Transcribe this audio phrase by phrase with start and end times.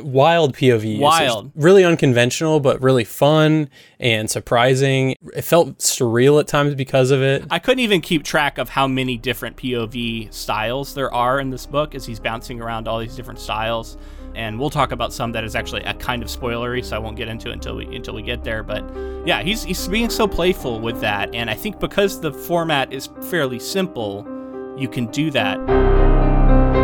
[0.00, 0.98] wild POV.
[0.98, 1.52] Wild.
[1.54, 5.16] really unconventional, but really fun and surprising.
[5.34, 7.44] It felt surreal at times because of it.
[7.50, 11.66] I couldn't even keep track of how many different POV styles there are in this
[11.66, 13.96] book as he's bouncing around all these different styles.
[14.34, 17.16] And we'll talk about some that is actually a kind of spoilery, so I won't
[17.16, 18.64] get into it until we until we get there.
[18.64, 18.84] But
[19.24, 23.08] yeah, he's he's being so playful with that, and I think because the format is
[23.30, 24.26] fairly simple,
[24.76, 26.83] you can do that.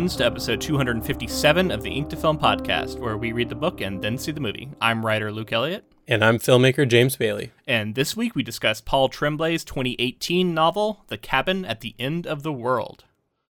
[0.00, 3.82] Friends, to episode 257 of the Ink to Film podcast, where we read the book
[3.82, 4.70] and then see the movie.
[4.80, 7.50] I'm writer Luke Elliott, And I'm filmmaker James Bailey.
[7.66, 12.42] and this week we discuss Paul Tremblay's 2018 novel, The Cabin at the End of
[12.42, 13.04] the World.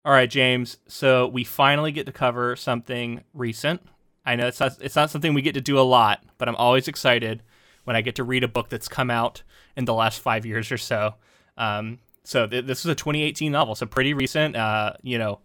[0.05, 3.81] All right, James, so we finally get to cover something recent.
[4.25, 6.55] I know it's not, it's not something we get to do a lot, but I'm
[6.55, 7.43] always excited
[7.83, 9.43] when I get to read a book that's come out
[9.75, 11.15] in the last five years or so.
[11.57, 14.55] Um, so th- this was a 2018 novel, so pretty recent.
[14.55, 15.41] Uh, you know,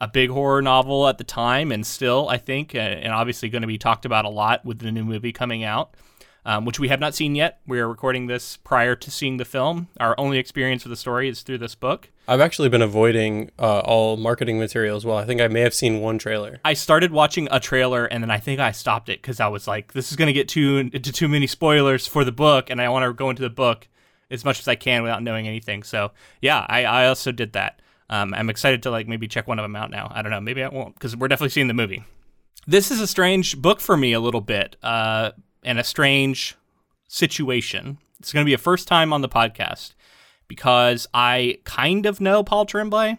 [0.00, 3.68] a big horror novel at the time, and still, I think, and obviously going to
[3.68, 5.94] be talked about a lot with the new movie coming out,
[6.44, 7.60] um, which we have not seen yet.
[7.66, 9.88] We are recording this prior to seeing the film.
[9.98, 12.10] Our only experience with the story is through this book.
[12.26, 15.16] I've actually been avoiding uh, all marketing material as well.
[15.16, 16.58] I think I may have seen one trailer.
[16.64, 19.68] I started watching a trailer and then I think I stopped it because I was
[19.68, 22.80] like, this is going to get too into too many spoilers for the book, and
[22.80, 23.88] I want to go into the book
[24.30, 25.82] as much as I can without knowing anything.
[25.82, 27.80] So yeah, I, I also did that.
[28.10, 30.10] Um, I'm excited to like maybe check one of them out now.
[30.14, 32.04] I don't know, maybe I won't because we're definitely seeing the movie.
[32.66, 36.56] This is a strange book for me a little bit, uh, and a strange
[37.08, 37.98] situation.
[38.20, 39.94] It's going to be a first time on the podcast
[40.48, 43.18] because I kind of know Paul Tremblay.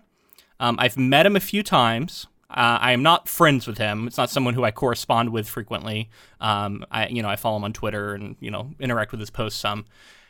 [0.60, 2.28] Um, I've met him a few times.
[2.50, 4.08] Uh, I am not friends with him.
[4.08, 6.10] It's not someone who I correspond with frequently.
[6.40, 9.30] Um, I, you know, I follow him on Twitter and you know interact with his
[9.30, 9.86] posts some.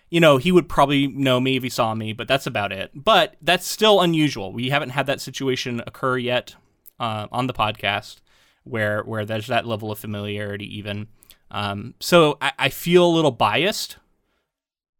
[0.10, 2.92] You know, he would probably know me if he saw me, but that's about it.
[2.94, 4.54] But that's still unusual.
[4.54, 6.56] We haven't had that situation occur yet
[7.00, 8.18] uh, on the podcast
[8.64, 11.08] where where there's that level of familiarity even.
[11.52, 13.98] Um, so I, I feel a little biased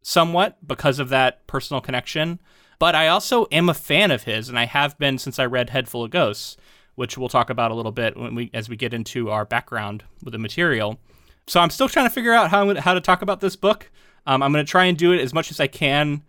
[0.02, 2.40] somewhat because of that personal connection.
[2.78, 5.70] But I also am a fan of his, and I have been since I read
[5.70, 6.56] Head Full of Ghosts,
[6.94, 10.04] which we'll talk about a little bit when we as we get into our background
[10.22, 10.98] with the material.
[11.46, 13.90] So I'm still trying to figure out how how to talk about this book.
[14.26, 16.22] Um, I'm going to try and do it as much as I can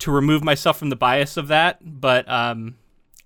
[0.00, 2.76] to remove myself from the bias of that, but um,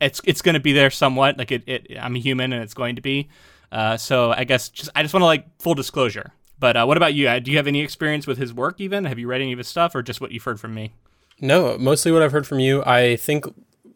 [0.00, 1.38] it's it's going to be there somewhat.
[1.38, 3.28] Like it, it, I'm a human, and it's going to be.
[3.72, 6.32] Uh, so I guess just I just want to like full disclosure.
[6.60, 7.28] But uh, what about you?
[7.28, 8.80] Uh, Do you have any experience with his work?
[8.80, 10.92] Even have you read any of his stuff, or just what you've heard from me?
[11.40, 12.82] No, mostly what I've heard from you.
[12.84, 13.46] I think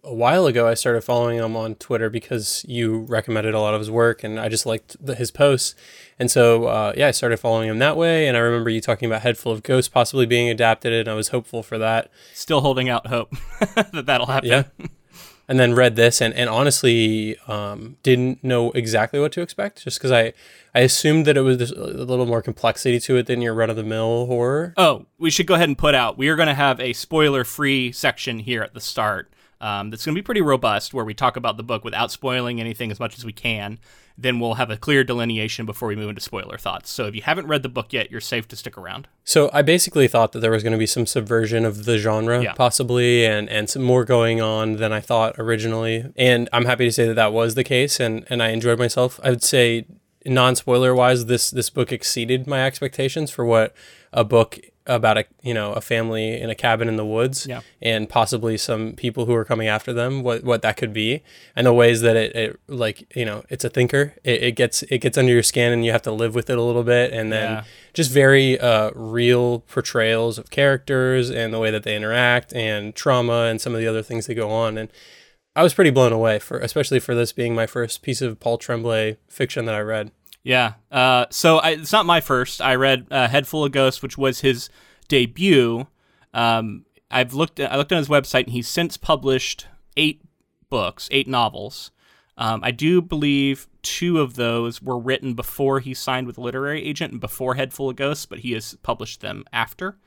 [0.04, 3.80] a while ago I started following him on Twitter because you recommended a lot of
[3.80, 5.74] his work, and I just liked the, his posts.
[6.18, 8.26] And so, uh, yeah, I started following him that way.
[8.26, 11.14] And I remember you talking about Head Full of Ghosts possibly being adapted, and I
[11.14, 12.10] was hopeful for that.
[12.34, 13.32] Still holding out hope
[13.74, 14.48] that that'll happen.
[14.48, 14.64] Yeah.
[15.48, 19.98] and then read this, and, and honestly um, didn't know exactly what to expect, just
[19.98, 20.32] because I,
[20.74, 23.76] I assumed that it was a little more complexity to it than your run of
[23.76, 24.74] the mill horror.
[24.76, 26.18] Oh, we should go ahead and put out.
[26.18, 29.32] We are going to have a spoiler-free section here at the start.
[29.62, 32.60] Um, that's going to be pretty robust, where we talk about the book without spoiling
[32.60, 33.78] anything as much as we can.
[34.18, 36.90] Then we'll have a clear delineation before we move into spoiler thoughts.
[36.90, 39.08] So if you haven't read the book yet, you're safe to stick around.
[39.24, 42.42] So I basically thought that there was going to be some subversion of the genre,
[42.42, 42.52] Yeah.
[42.52, 46.12] possibly, and and some more going on than I thought originally.
[46.16, 49.18] And I'm happy to say that that was the case, and and I enjoyed myself.
[49.22, 49.86] I would say,
[50.26, 53.74] non spoiler wise, this this book exceeded my expectations for what
[54.12, 57.60] a book about a you know a family in a cabin in the woods Yeah.
[57.80, 61.22] and possibly some people who are coming after them what what that could be
[61.54, 64.82] and the ways that it, it like you know it's a thinker it, it gets
[64.84, 67.12] it gets under your skin and you have to live with it a little bit
[67.12, 67.64] and then Yeah.
[67.94, 73.44] just very uh, real portrayals of characters and the way that they interact and trauma
[73.44, 74.88] and some of the other things that go on and
[75.54, 78.58] I was pretty blown away for especially for this being my first piece of Paul
[78.58, 80.10] Tremblay fiction that I read.
[80.44, 80.74] Yeah.
[80.90, 82.60] Uh, so I, it's not my first.
[82.60, 84.68] I read uh, Head Full of Ghosts, which was his
[85.08, 85.86] debut.
[86.34, 87.60] Um, I've looked.
[87.60, 89.66] I looked on his website, and he's since published
[89.96, 90.22] eight
[90.70, 91.90] books, eight novels.
[92.36, 97.12] Um, I do believe two of those were written before he signed with literary agent
[97.12, 99.98] and before Head Full of Ghosts, but he has published them after.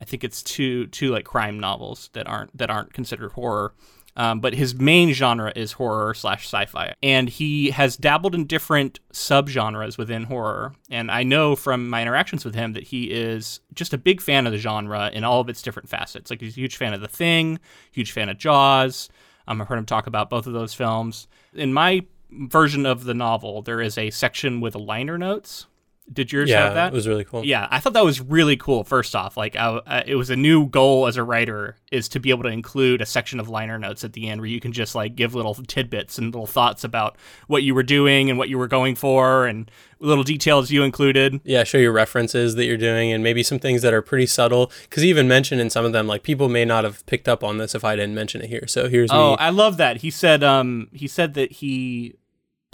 [0.00, 3.74] I think it's two two like crime novels that aren't that aren't considered horror.
[4.16, 8.98] Um, but his main genre is horror slash sci-fi, and he has dabbled in different
[9.12, 10.74] subgenres within horror.
[10.90, 14.46] And I know from my interactions with him that he is just a big fan
[14.46, 16.30] of the genre in all of its different facets.
[16.30, 17.60] Like he's a huge fan of The Thing,
[17.92, 19.10] huge fan of Jaws.
[19.46, 21.28] Um, I've heard him talk about both of those films.
[21.52, 25.66] In my version of the novel, there is a section with liner notes
[26.12, 26.92] did yours yeah, have that?
[26.92, 27.44] it was really cool.
[27.44, 28.84] Yeah, I thought that was really cool.
[28.84, 32.20] First off, like I, uh, it was a new goal as a writer is to
[32.20, 34.72] be able to include a section of liner notes at the end where you can
[34.72, 37.16] just like give little tidbits and little thoughts about
[37.48, 41.40] what you were doing and what you were going for and little details you included.
[41.44, 44.70] Yeah, show your references that you're doing and maybe some things that are pretty subtle.
[44.82, 47.58] Because even mentioned in some of them, like people may not have picked up on
[47.58, 48.66] this if I didn't mention it here.
[48.68, 49.36] So here's oh, me.
[49.38, 49.98] I love that.
[49.98, 52.16] He said, um, he said that he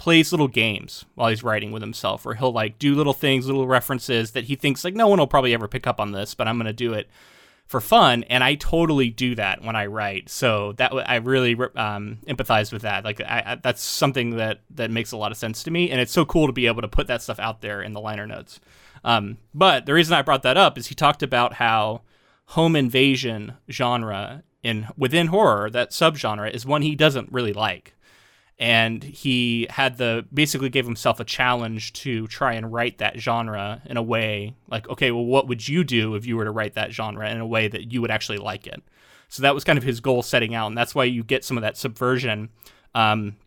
[0.03, 3.65] plays little games while he's writing with himself where he'll like do little things little
[3.65, 6.45] references that he thinks like no one will probably ever pick up on this but
[6.45, 7.07] i'm to do it
[7.67, 10.27] for fun and i totally do that when i write.
[10.27, 13.05] So that i really um, empathize with that.
[13.05, 16.01] Like I, I, that's something that that makes a lot of sense to me and
[16.01, 18.27] it's so cool to be able to put that stuff out there in the liner
[18.27, 18.59] notes.
[19.05, 22.01] Um, but the reason i brought that up is he talked about how
[22.47, 27.95] home invasion genre in within horror that subgenre is one he doesn't really like
[28.59, 33.81] and he had the basically gave himself a challenge to try and write that genre
[33.85, 36.75] in a way like okay well what would you do if you were to write
[36.75, 38.81] that genre in a way that you would actually like it?
[39.29, 41.57] So that was kind of his goal setting out and that's why you get some
[41.57, 42.49] of that subversion.
[42.93, 43.37] Um,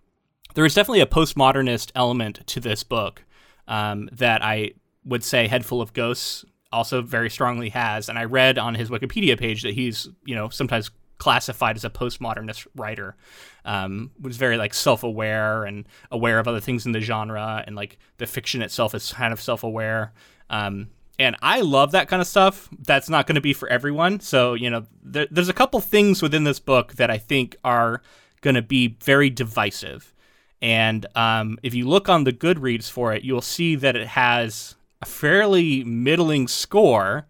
[0.55, 3.25] there is definitely a postmodernist element to this book
[3.69, 4.73] um, that i
[5.05, 8.91] would say head full of ghosts also very strongly has and i read on his
[8.91, 13.17] wikipedia page that he's you know sometimes classified as a postmodernist writer.
[13.65, 17.99] Um, was very like self-aware and aware of other things in the genre, and like
[18.19, 20.13] the fiction itself is kind of self-aware.
[20.51, 22.69] Um, and I love that kind of stuff.
[22.79, 24.21] That's not going to be for everyone.
[24.21, 28.03] So you know, there, there's a couple things within this book that I think are
[28.41, 30.15] going to be very divisive.
[30.62, 34.75] And um, if you look on the Goodreads for it, you'll see that it has
[35.03, 37.27] a fairly middling score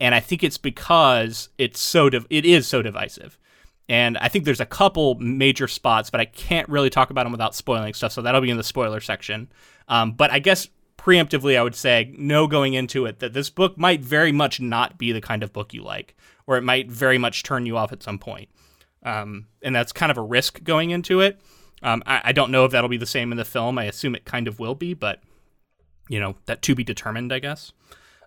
[0.00, 3.38] and I think it's because it's so div- it is so divisive.
[3.88, 7.32] And I think there's a couple major spots, but I can't really talk about them
[7.32, 8.12] without spoiling stuff.
[8.12, 9.50] So that'll be in the spoiler section.
[9.88, 10.68] Um, but I guess
[10.98, 14.98] preemptively, I would say no going into it that this book might very much not
[14.98, 16.14] be the kind of book you like,
[16.46, 18.50] or it might very much turn you off at some point.
[19.02, 21.40] Um, and that's kind of a risk going into it.
[21.82, 23.78] Um, I, I don't know if that'll be the same in the film.
[23.78, 25.22] I assume it kind of will be, but
[26.08, 27.72] you know that to be determined, I guess.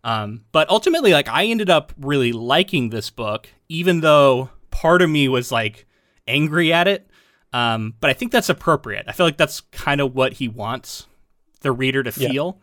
[0.03, 5.09] Um, but ultimately, like I ended up really liking this book, even though part of
[5.09, 5.86] me was like
[6.27, 7.07] angry at it.
[7.53, 9.06] Um, but I think that's appropriate.
[9.07, 11.07] I feel like that's kind of what he wants
[11.62, 12.59] the reader to feel,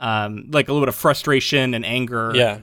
[0.00, 0.24] yeah.
[0.24, 2.32] um, like a little bit of frustration and anger.
[2.34, 2.58] Yeah.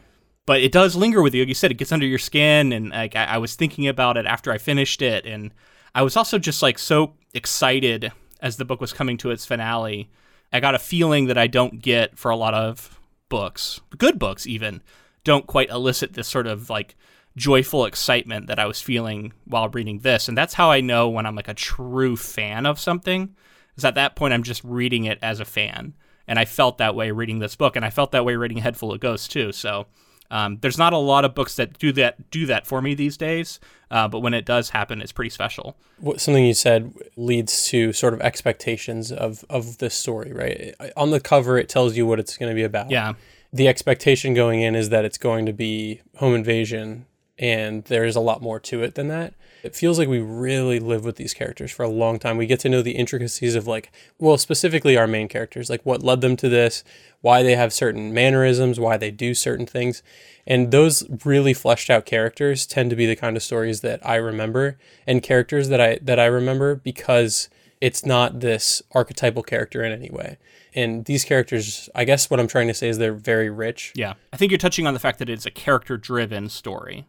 [0.45, 1.43] But it does linger with you.
[1.43, 4.17] Like you said, it gets under your skin, and like I, I was thinking about
[4.17, 5.53] it after I finished it, and
[5.93, 8.11] I was also just like so excited
[8.41, 10.09] as the book was coming to its finale.
[10.51, 12.98] I got a feeling that I don't get for a lot of
[13.29, 14.81] books, good books even,
[15.23, 16.95] don't quite elicit this sort of like
[17.35, 20.27] joyful excitement that I was feeling while reading this.
[20.27, 23.35] And that's how I know when I'm like a true fan of something.
[23.77, 25.93] Is at that point I'm just reading it as a fan.
[26.27, 28.77] And I felt that way reading this book, and I felt that way reading Head
[28.77, 29.51] Full of Ghosts too.
[29.51, 29.87] So
[30.31, 33.17] um, there's not a lot of books that do that do that for me these
[33.17, 33.59] days,
[33.89, 35.75] uh, but when it does happen, it's pretty special.
[35.99, 40.75] What, something you said leads to sort of expectations of of this story, right?
[40.95, 42.91] On the cover, it tells you what it's going to be about.
[42.91, 43.13] Yeah.
[43.51, 47.07] The expectation going in is that it's going to be home invasion,
[47.39, 49.33] and there's a lot more to it than that.
[49.63, 52.37] It feels like we really live with these characters for a long time.
[52.37, 56.03] We get to know the intricacies of like, well, specifically our main characters, like what
[56.03, 56.83] led them to this,
[57.21, 60.01] why they have certain mannerisms, why they do certain things.
[60.47, 64.15] And those really fleshed out characters tend to be the kind of stories that I
[64.15, 67.49] remember and characters that I that I remember because
[67.81, 70.37] it's not this archetypal character in any way.
[70.75, 73.93] And these characters, I guess what I'm trying to say is they're very rich.
[73.95, 74.13] Yeah.
[74.31, 77.07] I think you're touching on the fact that it's a character driven story.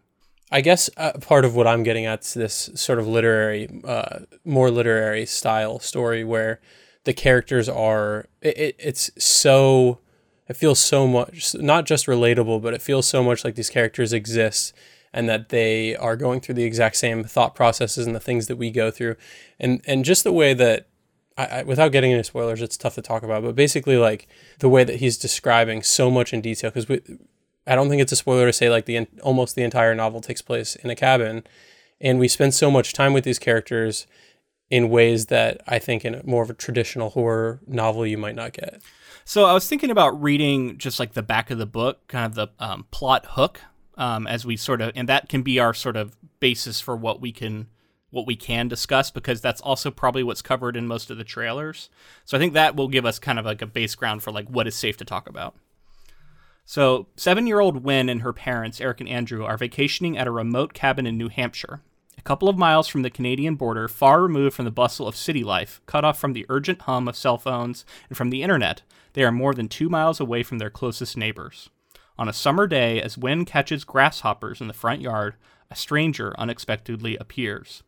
[0.51, 4.21] I guess uh, part of what I'm getting at is this sort of literary, uh,
[4.45, 6.61] more literary style story where
[7.05, 10.01] the characters are it, it, it's so
[10.49, 14.13] it feels so much not just relatable but it feels so much like these characters
[14.13, 14.75] exist
[15.13, 18.57] and that they are going through the exact same thought processes and the things that
[18.57, 19.17] we go through.
[19.59, 20.89] And and just the way that
[21.37, 24.29] I, I, without getting into spoilers it's tough to talk about but basically like
[24.59, 27.01] the way that he's describing so much in detail because we
[27.71, 30.43] I don't think it's a spoiler to say like the almost the entire novel takes
[30.43, 31.45] place in a cabin
[32.01, 34.09] and we spend so much time with these characters
[34.71, 38.55] in ways that I think in more of a traditional horror novel you might not
[38.55, 38.83] get.
[39.25, 42.35] So I was thinking about reading just like the back of the book, kind of
[42.35, 43.61] the um, plot hook,
[43.97, 47.21] um, as we sort of, and that can be our sort of basis for what
[47.21, 47.69] we can
[48.11, 51.91] what we can discuss because that's also probably what's covered in most of the trailers.
[52.25, 54.49] So I think that will give us kind of like a base ground for like
[54.49, 55.55] what is safe to talk about.
[56.65, 60.31] So, seven year old Wen and her parents, Eric and Andrew, are vacationing at a
[60.31, 61.83] remote cabin in New Hampshire,
[62.21, 65.43] a couple of miles from the Canadian border, far removed from the bustle of city
[65.43, 68.83] life, cut off from the urgent hum of cell phones and from the internet.
[69.15, 71.71] They are more than two miles away from their closest neighbors.
[72.19, 75.37] On a summer day, as Wen catches grasshoppers in the front yard,
[75.71, 77.83] a stranger unexpectedly appears.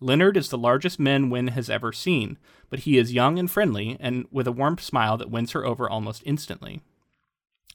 [0.00, 2.36] Leonard is the largest man Wen has ever seen,
[2.68, 5.88] but he is young and friendly, and with a warm smile that wins her over
[5.88, 6.82] almost instantly.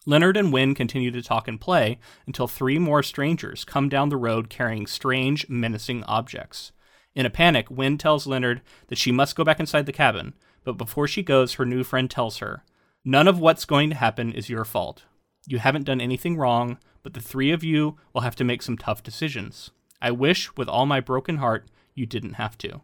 [0.06, 4.18] Leonard and Wen continue to talk and play until three more strangers come down the
[4.18, 6.72] road carrying strange, menacing objects.
[7.16, 10.34] In a panic, Wen tells Leonard that she must go back inside the cabin,
[10.64, 12.64] but before she goes, her new friend tells her,
[13.06, 15.04] None of what's going to happen is your fault.
[15.46, 18.78] You haven't done anything wrong, but the three of you will have to make some
[18.78, 19.72] tough decisions.
[20.02, 22.82] I wish, with all my broken heart, you didn't have to.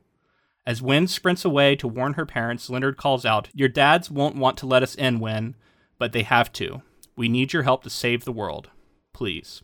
[0.66, 4.58] As Wen sprints away to warn her parents, Leonard calls out, Your dads won't want
[4.58, 5.56] to let us in, Wen,
[5.98, 6.82] but they have to.
[7.20, 8.70] We need your help to save the world.
[9.12, 9.62] Please.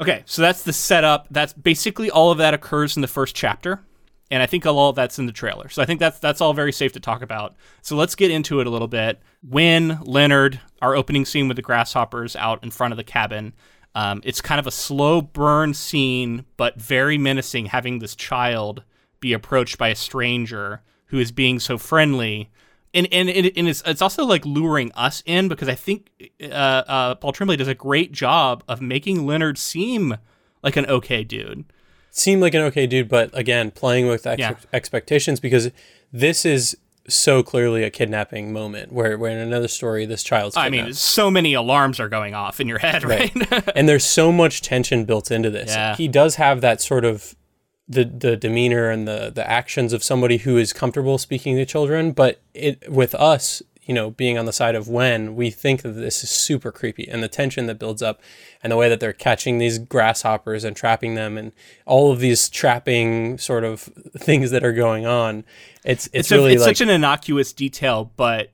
[0.00, 1.26] Okay, so that's the setup.
[1.28, 3.82] That's basically all of that occurs in the first chapter.
[4.30, 5.68] And I think all of that's in the trailer.
[5.68, 7.56] So I think that's that's all very safe to talk about.
[7.82, 9.20] So let's get into it a little bit.
[9.42, 13.52] When Leonard, our opening scene with the grasshoppers out in front of the cabin.
[13.96, 18.84] Um, it's kind of a slow burn scene, but very menacing, having this child
[19.18, 22.48] be approached by a stranger who is being so friendly
[22.94, 26.10] and and, it, and it's it's also like luring us in because I think
[26.42, 30.16] uh, uh, Paul Tremblay does a great job of making Leonard seem
[30.62, 31.64] like an okay dude.
[32.10, 34.54] Seem like an okay dude, but again, playing with ex- yeah.
[34.72, 35.70] expectations because
[36.12, 36.76] this is
[37.08, 40.74] so clearly a kidnapping moment where, where in another story this child's kidnapped.
[40.74, 43.32] I mean, so many alarms are going off in your head, right?
[43.50, 43.70] right.
[43.76, 45.70] and there's so much tension built into this.
[45.70, 45.96] Yeah.
[45.96, 47.34] He does have that sort of
[47.90, 52.12] the the demeanor and the the actions of somebody who is comfortable speaking to children
[52.12, 55.90] but it with us you know being on the side of Wen we think that
[55.92, 58.20] this is super creepy and the tension that builds up
[58.62, 61.50] and the way that they're catching these grasshoppers and trapping them and
[61.84, 63.80] all of these trapping sort of
[64.16, 65.44] things that are going on
[65.84, 68.52] it's it's, it's really a, it's like, such an innocuous detail but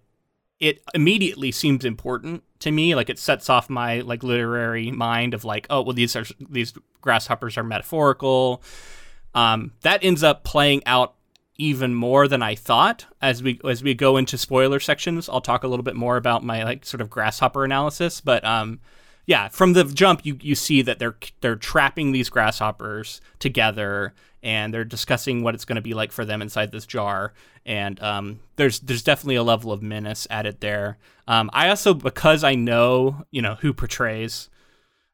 [0.58, 2.94] it immediately seems important to me.
[2.94, 6.72] Like it sets off my like literary mind of like oh well these are these
[7.00, 8.62] grasshoppers are metaphorical
[9.36, 11.14] um, that ends up playing out
[11.58, 13.06] even more than I thought.
[13.20, 16.42] As we as we go into spoiler sections, I'll talk a little bit more about
[16.42, 18.20] my like sort of grasshopper analysis.
[18.22, 18.80] But um,
[19.26, 24.72] yeah, from the jump, you you see that they're they're trapping these grasshoppers together, and
[24.72, 27.34] they're discussing what it's going to be like for them inside this jar.
[27.66, 30.96] And um, there's there's definitely a level of menace added there.
[31.28, 34.48] Um, I also because I know you know who portrays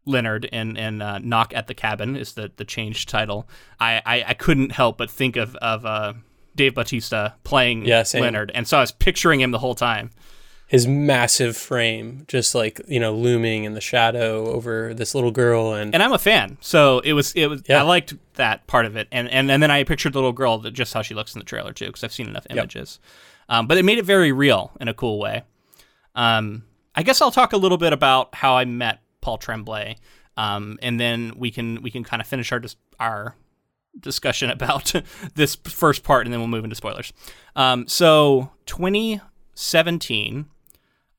[0.04, 3.48] Leonard and and uh, Knock at the Cabin is the the changed title.
[3.78, 6.14] I, I, I couldn't help but think of of uh,
[6.56, 10.10] Dave Bautista playing yeah, Leonard, and so I was picturing him the whole time.
[10.66, 15.74] His massive frame, just like you know, looming in the shadow over this little girl,
[15.74, 17.80] and and I'm a fan, so it was it was yeah.
[17.80, 20.58] I liked that part of it, and and and then I pictured the little girl
[20.58, 23.58] that just how she looks in the trailer too, because I've seen enough images, yep.
[23.58, 25.42] um, but it made it very real in a cool way.
[26.14, 29.96] Um, I guess I'll talk a little bit about how I met Paul Tremblay,
[30.36, 33.34] um, and then we can we can kind of finish our dis- our
[33.98, 34.92] discussion about
[35.34, 37.14] this first part, and then we'll move into spoilers.
[37.56, 40.46] Um, so 2017,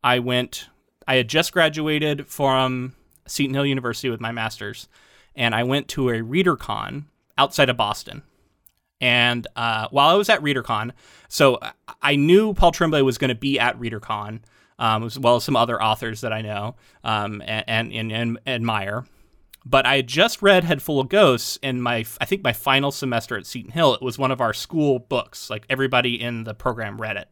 [0.04, 0.68] I went.
[1.08, 2.94] I had just graduated from
[3.28, 4.88] Seton Hill University with my master's,
[5.36, 7.06] and I went to a ReaderCon
[7.38, 8.22] outside of Boston.
[9.02, 10.92] And uh, while I was at ReaderCon,
[11.28, 11.60] so
[12.02, 14.40] I knew Paul Tremblay was going to be at ReaderCon
[14.80, 19.06] um, as well as some other authors that I know um, and, and, and, admire.
[19.66, 22.92] But I had just read Head Full of Ghosts in my, I think my final
[22.92, 23.94] semester at Seton Hill.
[23.94, 25.50] It was one of our school books.
[25.50, 27.30] Like everybody in the program read it,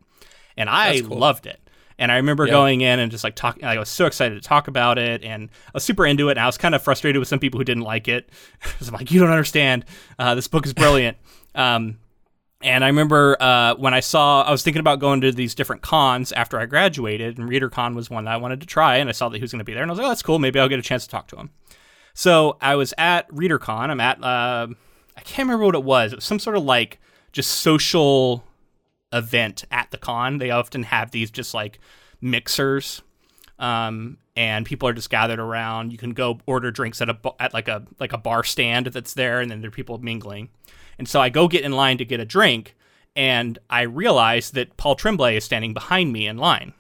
[0.56, 1.18] and I cool.
[1.18, 1.60] loved it.
[2.00, 2.52] And I remember yeah.
[2.52, 3.66] going in and just like talking.
[3.66, 6.32] I was so excited to talk about it, and I was super into it.
[6.32, 8.30] And I was kind of frustrated with some people who didn't like it
[8.88, 9.86] I'm like, you don't understand.
[10.18, 11.18] Uh, this book is brilliant.
[11.56, 11.98] um,
[12.64, 15.82] and I remember uh, when I saw, I was thinking about going to these different
[15.82, 19.14] cons after I graduated, and ReaderCon was one that I wanted to try, and I
[19.14, 20.40] saw that he was going to be there, and I was like, oh, that's cool.
[20.40, 21.50] Maybe I'll get a chance to talk to him.
[22.14, 23.90] So I was at ReaderCon.
[23.90, 24.68] I'm at, uh,
[25.18, 26.14] I can't remember what it was.
[26.14, 27.00] It was some sort of like
[27.32, 28.44] just social
[29.14, 30.38] event at the con.
[30.38, 31.80] They often have these just like
[32.22, 33.02] mixers,
[33.60, 35.92] um, and people are just gathered around.
[35.92, 39.14] You can go order drinks at a at like a like a bar stand that's
[39.14, 40.50] there, and then there are people mingling.
[40.98, 42.76] And so I go get in line to get a drink,
[43.16, 46.74] and I realize that Paul Tremblay is standing behind me in line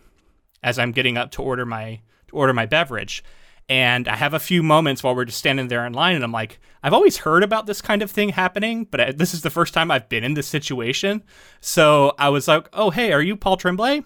[0.63, 3.23] as I'm getting up to order my to order my beverage.
[3.69, 6.31] And I have a few moments while we're just standing there in line, and I'm
[6.31, 9.73] like, I've always heard about this kind of thing happening, but this is the first
[9.73, 11.23] time I've been in this situation.
[11.61, 14.03] So I was like, oh, hey, are you Paul Tremblay?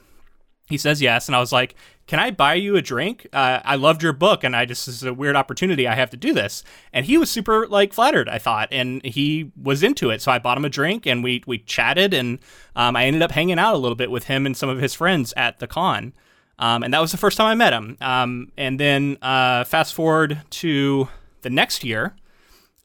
[0.67, 1.27] He says yes.
[1.27, 1.75] And I was like,
[2.07, 3.27] can I buy you a drink?
[3.34, 5.88] Uh, I loved your book, and I just this is a weird opportunity.
[5.88, 8.29] I have to do this, and he was super like flattered.
[8.29, 10.22] I thought, and he was into it.
[10.22, 12.39] So I bought him a drink, and we we chatted, and
[12.75, 14.93] um, I ended up hanging out a little bit with him and some of his
[14.93, 16.13] friends at the con.
[16.60, 17.98] Um, and that was the first time I met him.
[18.00, 21.10] Um, and then uh, fast forward to
[21.41, 22.15] the next year,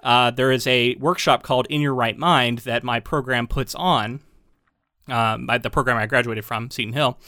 [0.02, 4.20] uh, there is a workshop called In Your Write Mind that my program puts on.
[5.08, 7.18] Um, the program I graduated from, Seton Hill.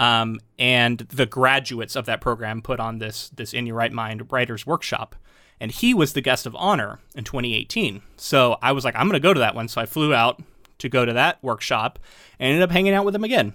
[0.00, 4.32] Um, and the graduates of that program put on this this In Your Write Mind
[4.32, 5.14] writers workshop,
[5.60, 8.00] and he was the guest of honor in 2018.
[8.16, 9.68] So I was like, I'm going to go to that one.
[9.68, 10.42] So I flew out
[10.78, 11.98] to go to that workshop,
[12.38, 13.52] and ended up hanging out with him again.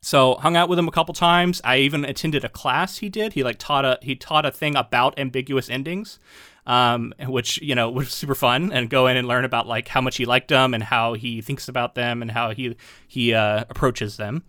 [0.00, 1.60] So hung out with him a couple times.
[1.62, 3.34] I even attended a class he did.
[3.34, 6.18] He like taught a he taught a thing about ambiguous endings,
[6.66, 8.72] um, which you know was super fun.
[8.72, 11.42] And go in and learn about like how much he liked them and how he
[11.42, 12.74] thinks about them and how he
[13.06, 14.44] he uh, approaches them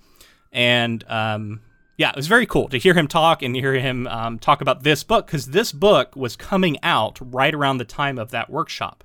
[0.52, 1.62] and um,
[1.98, 4.84] yeah, it was very cool to hear him talk and hear him um, talk about
[4.84, 9.04] this book because this book was coming out right around the time of that workshop.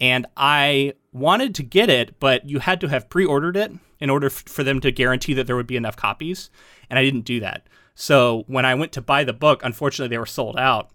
[0.00, 4.10] And I wanted to get it, but you had to have pre ordered it in
[4.10, 6.50] order f- for them to guarantee that there would be enough copies.
[6.88, 7.66] And I didn't do that.
[7.94, 10.90] So when I went to buy the book, unfortunately, they were sold out.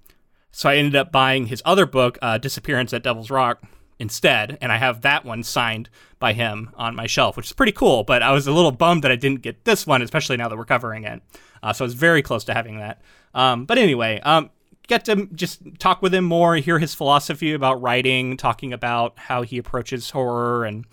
[0.51, 3.61] So I ended up buying his other book, uh, Disappearance at Devil's Rock,
[3.99, 5.89] instead, and I have that one signed
[6.19, 8.03] by him on my shelf, which is pretty cool.
[8.03, 10.57] But I was a little bummed that I didn't get this one, especially now that
[10.57, 11.21] we're covering it.
[11.63, 13.01] Uh, so I was very close to having that.
[13.33, 14.49] Um, but anyway, um,
[14.87, 19.41] get to just talk with him more, hear his philosophy about writing, talking about how
[19.41, 20.85] he approaches horror and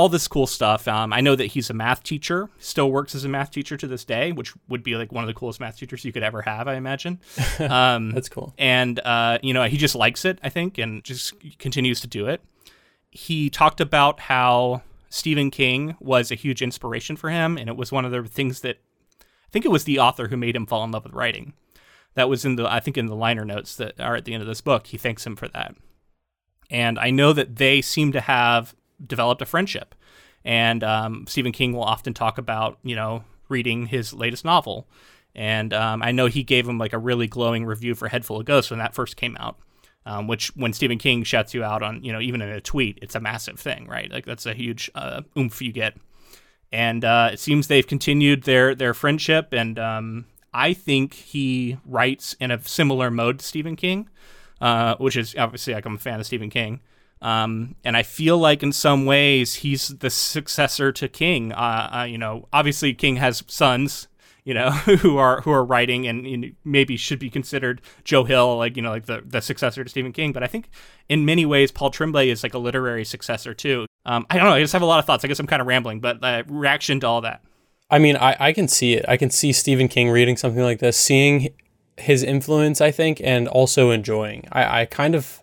[0.00, 0.88] all this cool stuff.
[0.88, 3.86] Um, I know that he's a math teacher, still works as a math teacher to
[3.86, 6.40] this day, which would be like one of the coolest math teachers you could ever
[6.40, 7.20] have, I imagine.
[7.60, 8.54] Um, That's cool.
[8.56, 12.26] And, uh, you know, he just likes it, I think, and just continues to do
[12.26, 12.40] it.
[13.10, 17.92] He talked about how Stephen King was a huge inspiration for him, and it was
[17.92, 18.78] one of the things that
[19.20, 21.52] I think it was the author who made him fall in love with writing.
[22.14, 24.42] That was in the, I think, in the liner notes that are at the end
[24.42, 24.86] of this book.
[24.86, 25.74] He thanks him for that.
[26.70, 29.94] And I know that they seem to have developed a friendship.
[30.44, 34.88] And um, Stephen King will often talk about, you know, reading his latest novel.
[35.34, 38.40] And um, I know he gave him like a really glowing review for Head Full
[38.40, 39.58] of Ghosts when that first came out.
[40.06, 42.98] Um, which, when Stephen King shouts you out on, you know, even in a tweet,
[43.02, 44.10] it's a massive thing, right?
[44.10, 45.94] Like that's a huge uh, oomph you get.
[46.72, 52.34] And uh, it seems they've continued their their friendship, and um, I think he writes
[52.40, 54.08] in a similar mode to Stephen King,
[54.60, 56.80] uh, which is obviously like I'm a fan of Stephen King.
[57.22, 61.52] Um, and I feel like in some ways he's the successor to King.
[61.52, 64.08] Uh, uh, you know, obviously King has sons,
[64.44, 68.24] you know, who are who are writing and you know, maybe should be considered Joe
[68.24, 70.32] Hill, like you know, like the the successor to Stephen King.
[70.32, 70.70] But I think
[71.08, 73.86] in many ways Paul Tremblay is like a literary successor too.
[74.06, 74.54] Um, I don't know.
[74.54, 75.24] I just have a lot of thoughts.
[75.24, 77.42] I guess I'm kind of rambling, but uh, reaction to all that.
[77.90, 79.04] I mean, I, I can see it.
[79.08, 81.52] I can see Stephen King reading something like this, seeing
[81.96, 84.46] his influence, I think, and also enjoying.
[84.52, 85.42] I, I kind of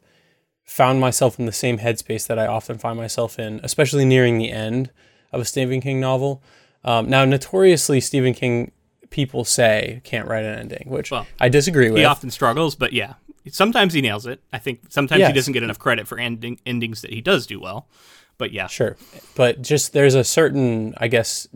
[0.68, 4.52] found myself in the same headspace that I often find myself in, especially nearing the
[4.52, 4.92] end
[5.32, 6.44] of a Stephen King novel.
[6.84, 8.72] Um, now, notoriously, Stephen King
[9.10, 12.00] people say can't write an ending, which well, I disagree with.
[12.00, 13.14] He often struggles, but yeah,
[13.50, 14.42] sometimes he nails it.
[14.52, 15.30] I think sometimes yes.
[15.30, 17.88] he doesn't get enough credit for ending endings that he does do well.
[18.38, 18.98] But yeah, sure.
[19.36, 21.48] But just there's a certain, I guess,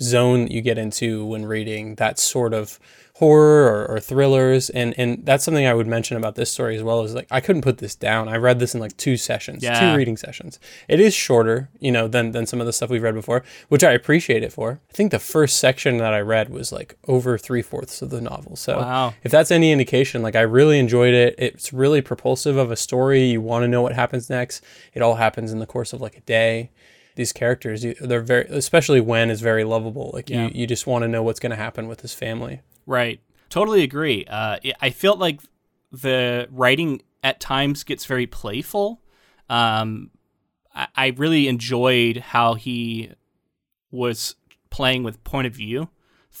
[0.00, 2.78] zone that you get into when reading that sort of
[3.20, 4.70] horror or, or, thrillers.
[4.70, 7.38] And and that's something i would mention about this story as well is like i
[7.38, 8.28] couldn't put this down.
[8.28, 9.78] I read this in like two sessions yeah.
[9.78, 10.58] two reading sessions.
[10.88, 13.84] It is shorter you know than than some of the stuff we've read before which
[13.84, 14.80] i appreciate it for.
[14.88, 18.56] I think the first section that i read was like over three-fourths of the novel.
[18.56, 19.14] So wow.
[19.22, 21.34] if that's any indication like i really enjoyed it.
[21.36, 23.24] It's really propulsive of a story.
[23.24, 24.64] You want to know what happens next.
[24.94, 26.70] It all happens in the course of like a day.
[27.16, 30.10] These characters they're very especially Wen is very lovable.
[30.14, 30.46] Like yeah.
[30.46, 33.20] you, you just want to know what's going to happen with his family Right.
[33.48, 34.24] Totally agree.
[34.26, 35.40] Uh, I felt like
[35.92, 39.00] the writing at times gets very playful.
[39.48, 40.10] Um,
[40.74, 43.10] I, I really enjoyed how he
[43.90, 44.36] was
[44.70, 45.88] playing with point of view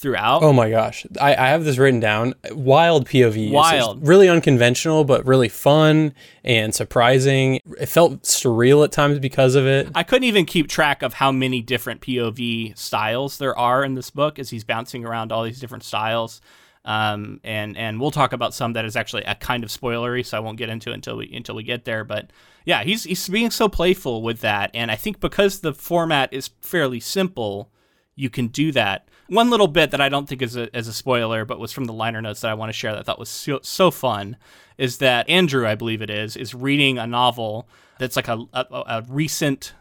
[0.00, 0.42] throughout.
[0.42, 1.06] Oh my gosh.
[1.20, 2.34] I, I have this written down.
[2.52, 3.52] Wild POV.
[3.52, 4.06] Wild.
[4.06, 7.60] really unconventional, but really fun and surprising.
[7.78, 9.90] It felt surreal at times because of it.
[9.94, 14.10] I couldn't even keep track of how many different POV styles there are in this
[14.10, 16.40] book as he's bouncing around all these different styles.
[16.82, 20.38] Um, and and we'll talk about some that is actually a kind of spoilery, so
[20.38, 22.04] I won't get into it until we until we get there.
[22.04, 22.32] But
[22.64, 26.48] yeah, he's he's being so playful with that, and I think because the format is
[26.62, 27.70] fairly simple,
[28.14, 29.08] you can do that.
[29.30, 31.84] One little bit that I don't think is a, is a spoiler, but was from
[31.84, 34.36] the liner notes that I want to share that I thought was so, so fun
[34.76, 37.68] is that Andrew, I believe it is, is reading a novel
[38.00, 39.72] that's like a, a, a recent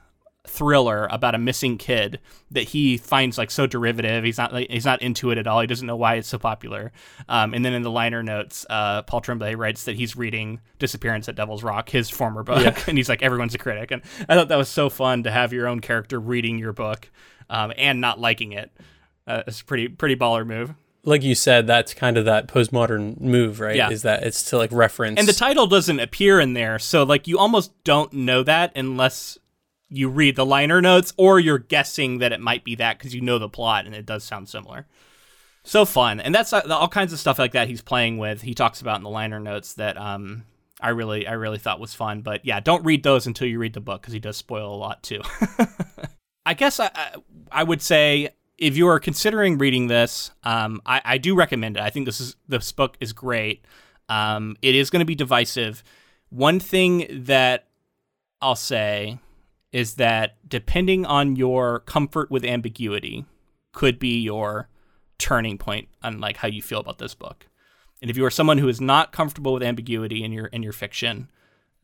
[0.48, 2.20] thriller about a missing kid
[2.52, 4.24] that he finds like so derivative.
[4.24, 5.62] He's not like, he's not into it at all.
[5.62, 6.92] He doesn't know why it's so popular.
[7.28, 11.28] Um, and then in the liner notes, uh, Paul Tremblay writes that he's reading Disappearance
[11.28, 12.78] at Devil's Rock, his former book, yeah.
[12.88, 13.90] and he's like everyone's a critic.
[13.90, 17.10] And I thought that was so fun to have your own character reading your book
[17.50, 18.72] um, and not liking it.
[19.30, 23.20] Uh, it's a pretty pretty baller move like you said, that's kind of that postmodern
[23.20, 23.76] move, right?
[23.76, 23.90] Yeah.
[23.90, 25.18] Is that it's to like reference.
[25.18, 26.80] And the title doesn't appear in there.
[26.80, 29.38] So like you almost don't know that unless
[29.90, 33.22] you read the liner notes or you're guessing that it might be that because you
[33.22, 34.86] know the plot and it does sound similar.
[35.64, 38.42] So fun, and that's uh, all kinds of stuff like that he's playing with.
[38.42, 40.46] He talks about in the liner notes that um,
[40.80, 42.22] I really, I really thought was fun.
[42.22, 44.78] But yeah, don't read those until you read the book because he does spoil a
[44.78, 45.22] lot too.
[46.46, 47.16] I guess I,
[47.52, 51.84] I would say if you are considering reading this, um, I, I do recommend it.
[51.84, 53.66] I think this is this book is great.
[54.10, 55.84] Um, it is going to be divisive.
[56.30, 57.68] One thing that
[58.42, 59.20] I'll say
[59.72, 63.26] is that depending on your comfort with ambiguity
[63.72, 64.68] could be your
[65.18, 67.48] turning point on like how you feel about this book.
[68.02, 70.74] And if you are someone who is not comfortable with ambiguity in your in your
[70.74, 71.30] fiction,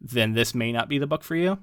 [0.01, 1.59] then this may not be the book for you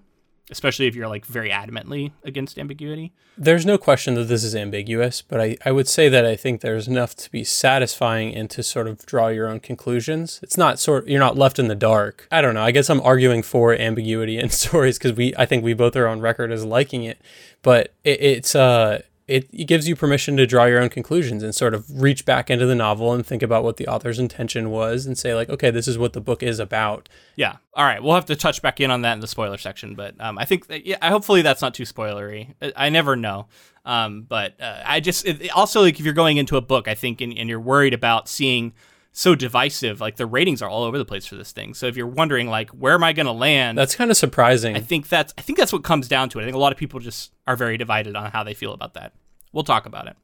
[0.50, 3.12] especially if you're like very adamantly against ambiguity.
[3.38, 6.60] There's no question that this is ambiguous, but I, I would say that I think
[6.60, 10.40] there's enough to be satisfying and to sort of draw your own conclusions.
[10.42, 12.28] It's not sort you're not left in the dark.
[12.30, 12.62] I don't know.
[12.62, 16.06] I guess I'm arguing for ambiguity in stories because we I think we both are
[16.06, 17.20] on record as liking it,
[17.62, 19.02] but it, it's uh
[19.32, 22.50] it, it gives you permission to draw your own conclusions and sort of reach back
[22.50, 25.70] into the novel and think about what the author's intention was and say like okay
[25.70, 28.78] this is what the book is about yeah all right we'll have to touch back
[28.78, 31.62] in on that in the spoiler section but um, i think that, yeah hopefully that's
[31.62, 33.46] not too spoilery i, I never know
[33.84, 36.94] um, but uh, i just it, also like if you're going into a book i
[36.94, 38.74] think and, and you're worried about seeing
[39.12, 40.00] so divisive.
[40.00, 41.74] Like the ratings are all over the place for this thing.
[41.74, 43.78] So if you're wondering like where am I going to land?
[43.78, 44.74] That's kind of surprising.
[44.74, 46.42] I think that's I think that's what comes down to it.
[46.42, 48.94] I think a lot of people just are very divided on how they feel about
[48.94, 49.12] that.
[49.52, 50.16] We'll talk about it.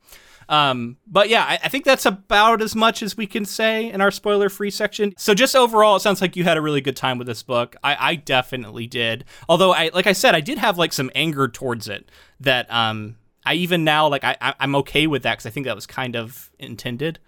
[0.48, 4.00] Um, but yeah, I, I, think that's about as much as we can say in
[4.00, 5.12] our spoiler free section.
[5.18, 7.76] So just overall, it sounds like you had a really good time with this book.
[7.84, 9.26] I, I definitely did.
[9.46, 12.10] Although I, like I said, I did have like some anger towards it
[12.40, 15.74] that, um, I even now, like I, I'm okay with that because I think that
[15.74, 17.18] was kind of intended.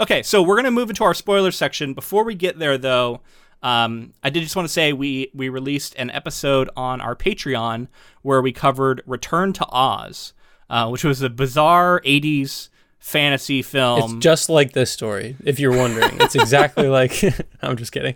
[0.00, 1.92] Okay, so we're gonna move into our spoiler section.
[1.92, 3.20] Before we get there, though,
[3.62, 7.88] um, I did just want to say we we released an episode on our Patreon
[8.22, 10.32] where we covered Return to Oz,
[10.70, 14.16] uh, which was a bizarre '80s fantasy film.
[14.16, 16.20] It's just like this story, if you're wondering.
[16.20, 17.22] it's exactly like.
[17.62, 18.14] I'm just kidding.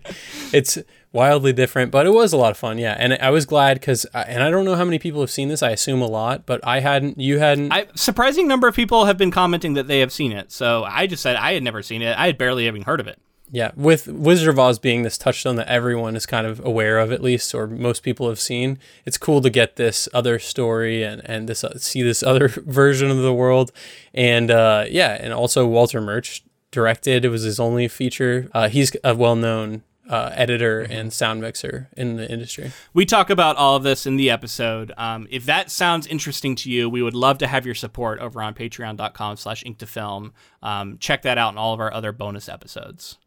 [0.52, 0.78] It's
[1.12, 2.78] wildly different, but it was a lot of fun.
[2.78, 5.48] Yeah, and I was glad because, and I don't know how many people have seen
[5.48, 5.62] this.
[5.62, 7.18] I assume a lot, but I hadn't.
[7.18, 7.72] You hadn't.
[7.72, 10.52] I surprising number of people have been commenting that they have seen it.
[10.52, 12.16] So I just said I had never seen it.
[12.16, 13.18] I had barely even heard of it.
[13.54, 17.12] Yeah, with Wizard of Oz being this touchstone that everyone is kind of aware of,
[17.12, 21.20] at least, or most people have seen, it's cool to get this other story and
[21.26, 23.70] and this uh, see this other version of the world,
[24.14, 27.26] and uh, yeah, and also Walter Murch directed.
[27.26, 28.48] It was his only feature.
[28.54, 30.92] Uh, he's a well known uh, editor mm-hmm.
[30.92, 32.72] and sound mixer in the industry.
[32.94, 34.92] We talk about all of this in the episode.
[34.96, 38.40] Um, if that sounds interesting to you, we would love to have your support over
[38.40, 40.32] on patreon.com slash ink to film.
[40.62, 43.18] Um, check that out in all of our other bonus episodes.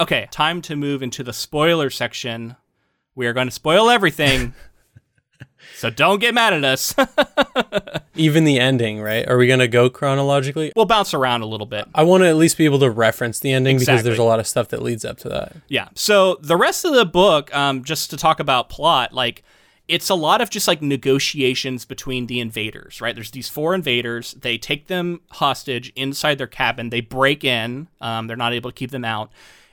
[0.00, 2.56] Okay, time to move into the spoiler section.
[3.14, 4.54] We are going to spoil everything.
[5.74, 6.94] So don't get mad at us.
[8.14, 9.26] Even the ending, right?
[9.28, 10.72] Are we going to go chronologically?
[10.76, 11.86] We'll bounce around a little bit.
[11.94, 13.94] I want to at least be able to reference the ending exactly.
[13.94, 15.56] because there's a lot of stuff that leads up to that.
[15.68, 15.88] Yeah.
[15.94, 19.42] So the rest of the book, um, just to talk about plot, like
[19.88, 23.14] it's a lot of just like negotiations between the invaders, right?
[23.14, 24.34] There's these four invaders.
[24.34, 26.90] They take them hostage inside their cabin.
[26.90, 27.88] They break in.
[28.00, 29.30] Um, they're not able to keep them out.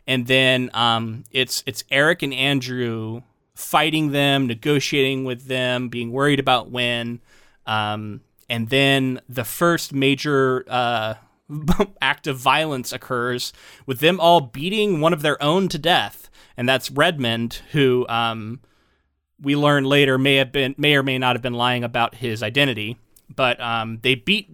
[0.08, 3.22] And then um, it's it's Eric and Andrew
[3.54, 7.20] fighting them, negotiating with them, being worried about Wen.
[7.66, 11.16] Um, and then the first major uh,
[12.02, 13.52] act of violence occurs
[13.86, 18.62] with them all beating one of their own to death, and that's Redmond, who um,
[19.42, 22.42] we learn later may have been may or may not have been lying about his
[22.42, 22.98] identity.
[23.36, 24.48] But um, they beat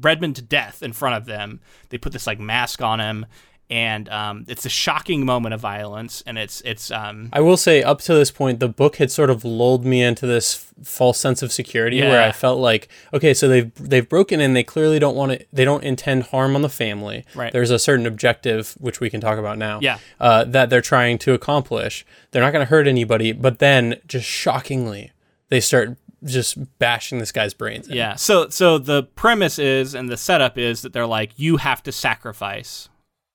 [0.00, 1.60] Redmond to death in front of them.
[1.90, 3.26] They put this like mask on him,
[3.70, 7.82] and um, it's a shocking moment of violence and it's it's um, i will say
[7.82, 11.18] up to this point the book had sort of lulled me into this f- false
[11.18, 12.08] sense of security yeah.
[12.08, 15.44] where i felt like okay so they've they've broken in they clearly don't want to
[15.52, 19.20] they don't intend harm on the family right there's a certain objective which we can
[19.20, 22.86] talk about now yeah uh, that they're trying to accomplish they're not going to hurt
[22.86, 25.10] anybody but then just shockingly
[25.48, 27.86] they start just bashing this guy's brains.
[27.88, 27.96] In.
[27.96, 28.14] Yeah.
[28.14, 31.92] So so the premise is and the setup is that they're like you have to
[31.92, 32.88] sacrifice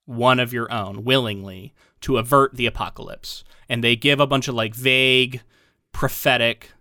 [0.10, 3.44] one of your own willingly to avert the apocalypse.
[3.70, 5.42] And they give a bunch of like vague
[5.92, 6.72] prophetic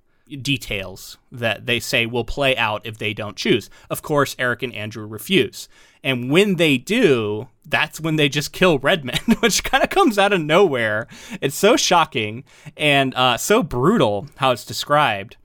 [0.41, 3.69] details that they say will play out if they don't choose.
[3.91, 5.69] Of course, Eric and Andrew refuse.
[6.03, 10.33] And when they do, that's when they just kill Redmond, which kind of comes out
[10.33, 11.07] of nowhere.
[11.43, 12.45] It's so shocking
[12.79, 15.37] and uh, so brutal how it's described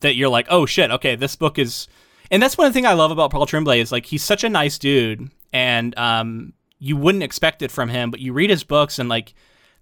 [0.00, 1.88] that you're like, oh shit, okay, this book is.
[2.30, 4.78] And that's one thing I love about Paul Tremblay is like he's such a nice
[4.78, 6.52] dude, and um,
[6.84, 9.32] you wouldn't expect it from him, but you read his books and like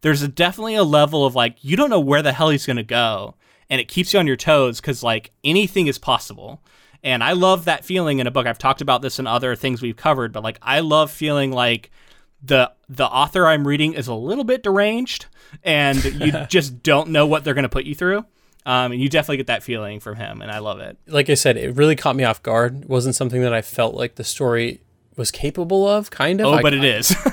[0.03, 2.85] there's a, definitely a level of like you don't know where the hell he's gonna
[2.85, 3.35] go,
[3.69, 6.63] and it keeps you on your toes because like anything is possible.
[7.05, 8.47] And I love that feeling in a book.
[8.47, 11.91] I've talked about this in other things we've covered, but like I love feeling like
[12.41, 15.27] the the author I'm reading is a little bit deranged,
[15.65, 18.25] and you just don't know what they're going to put you through.
[18.65, 20.97] Um, and you definitely get that feeling from him, and I love it.
[21.09, 22.83] Like I said, it really caught me off guard.
[22.83, 24.81] It wasn't something that I felt like the story
[25.17, 26.47] was capable of, kind of.
[26.47, 27.15] Oh, I- but it is.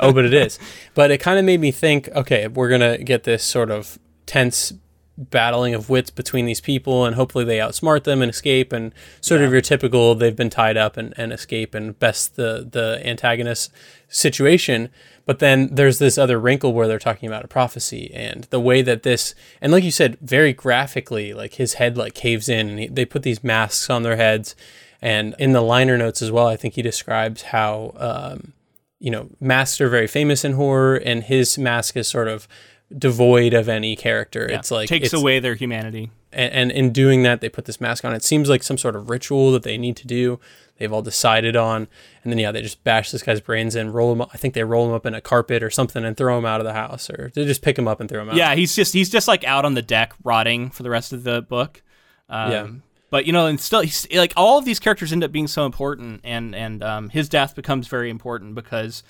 [0.00, 0.58] oh, but it is.
[0.94, 4.72] But it kind of made me think, okay, we're gonna get this sort of tense
[5.16, 9.40] battling of wits between these people, and hopefully they outsmart them and escape, and sort
[9.42, 13.72] of your typical they've been tied up and, and escape and best the the antagonist
[14.08, 14.88] situation.
[15.26, 18.80] But then there's this other wrinkle where they're talking about a prophecy and the way
[18.80, 22.78] that this, and like you said, very graphically, like his head like caves in, and
[22.78, 24.56] he, they put these masks on their heads.
[25.00, 28.52] And in the liner notes as well, I think he describes how um,
[28.98, 32.48] you know, masks are very famous in horror, and his mask is sort of
[32.96, 34.46] devoid of any character.
[34.46, 36.10] It's like takes it's, away their humanity.
[36.32, 38.14] and, and in doing that, they put this mask on.
[38.14, 40.40] It seems like some sort of ritual that they need to do.
[40.78, 41.88] They've all decided on,
[42.22, 44.20] and then yeah, they just bash this guy's brains in, roll him.
[44.20, 46.44] Up, I think they roll him up in a carpet or something, and throw him
[46.44, 48.36] out of the house, or they just pick him up and throw him out.
[48.36, 51.24] Yeah, he's just he's just like out on the deck rotting for the rest of
[51.24, 51.82] the book.
[52.28, 52.68] Um, Yeah.
[53.10, 53.82] But you know, and still,
[54.14, 57.54] like all of these characters end up being so important, and and um, his death
[57.54, 59.02] becomes very important because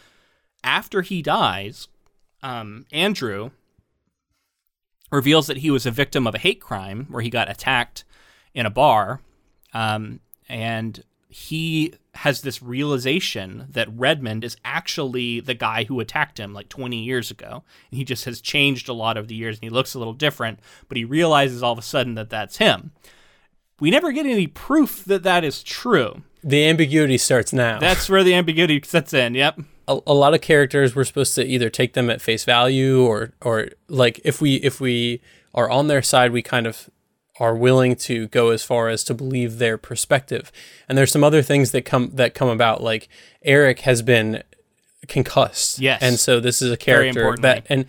[0.62, 1.88] after he dies,
[2.42, 3.50] um, Andrew
[5.10, 8.04] reveals that he was a victim of a hate crime where he got attacked
[8.54, 9.20] in a bar,
[9.72, 16.54] um, and he has this realization that Redmond is actually the guy who attacked him
[16.54, 17.62] like 20 years ago.
[17.90, 20.14] And he just has changed a lot over the years and he looks a little
[20.14, 20.58] different,
[20.88, 22.92] but he realizes all of a sudden that that's him.
[23.80, 26.22] We never get any proof that that is true.
[26.42, 27.78] the ambiguity starts now.
[27.78, 29.34] That's where the ambiguity sets in.
[29.34, 29.60] Yep.
[29.88, 33.32] a, a lot of characters we're supposed to either take them at face value or
[33.42, 35.20] or like if we if we
[35.54, 36.90] are on their side we kind of
[37.40, 40.50] are willing to go as far as to believe their perspective
[40.88, 43.08] and there's some other things that come that come about like
[43.42, 44.42] Eric has been
[45.06, 46.02] concussed Yes.
[46.02, 47.86] and so this is a character that and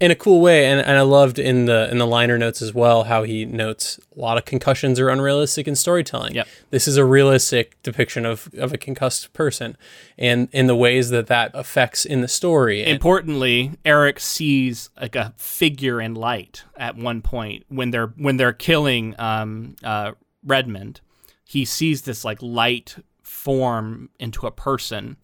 [0.00, 2.72] in a cool way and, and I loved in the in the liner notes as
[2.72, 6.48] well how he notes a lot of concussions are unrealistic in storytelling Yep.
[6.70, 9.76] this is a realistic depiction of, of a concussed person
[10.16, 15.34] and in the ways that that affects in the story Importantly, Eric sees like a
[15.36, 20.12] figure in light at one point when they're when they're killing um, uh,
[20.44, 21.00] Redmond.
[21.44, 25.16] He sees this like light form into a person,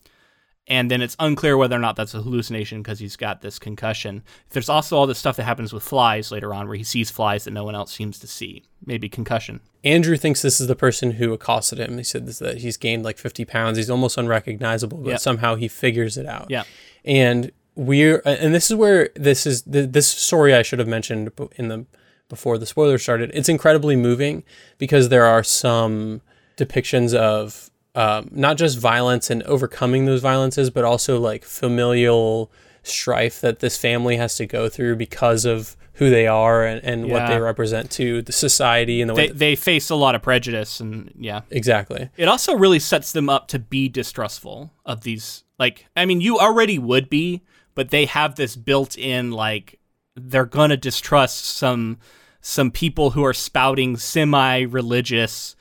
[0.68, 4.22] and then it's unclear whether or not that's a hallucination because he's got this concussion.
[4.50, 7.44] There's also all this stuff that happens with flies later on, where he sees flies
[7.44, 8.64] that no one else seems to see.
[8.85, 9.61] Maybe concussion.
[9.85, 13.05] andrew thinks this is the person who accosted him he said this, that he's gained
[13.05, 15.20] like 50 pounds he's almost unrecognizable but Yep.
[15.20, 16.64] somehow he figures it out Yeah.
[17.05, 21.68] and we're and this is where this is this story i should have mentioned in
[21.68, 21.87] the
[22.29, 24.42] before the spoilers started it's incredibly moving
[24.79, 26.20] because there are some
[26.57, 32.50] depictions of um, not just violence and overcoming those violences but also like familial
[32.85, 37.11] strife that this family has to go through because of who they are and, and
[37.11, 40.22] what they represent to the society and the way They they face a lot of
[40.22, 41.40] prejudice, and yeah.
[41.50, 46.20] exactly it also really sets them up to be distrustful of these like i mean
[46.20, 47.42] you already would be
[47.74, 49.80] but they have this built-in like
[50.14, 51.98] they're gonna distrust some
[52.40, 55.55] some people who are spouting semi-religious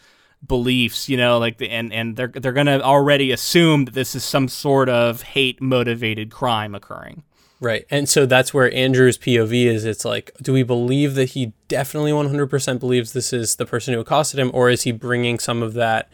[0.45, 4.23] beliefs you know like the, and and they're they're gonna already assume that this is
[4.23, 7.23] some sort of hate motivated crime occurring
[7.61, 7.85] Right.
[7.89, 9.85] And so that's where Andrew's POV is.
[9.85, 14.01] It's like, do we believe that he definitely 100% believes this is the person who
[14.01, 16.09] accosted him, or is he bringing some of that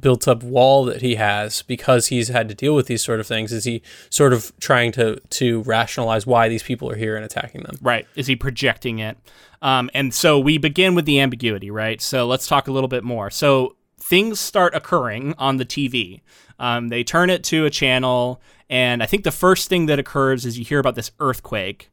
[0.00, 3.26] built up wall that he has because he's had to deal with these sort of
[3.26, 3.52] things?
[3.52, 7.62] Is he sort of trying to, to rationalize why these people are here and attacking
[7.62, 7.76] them?
[7.80, 8.06] Right.
[8.14, 9.16] Is he projecting it?
[9.62, 12.00] Um, and so we begin with the ambiguity, right?
[12.00, 13.30] So let's talk a little bit more.
[13.30, 16.20] So things start occurring on the TV.
[16.58, 20.44] Um, they turn it to a channel, and I think the first thing that occurs
[20.44, 21.90] is you hear about this earthquake,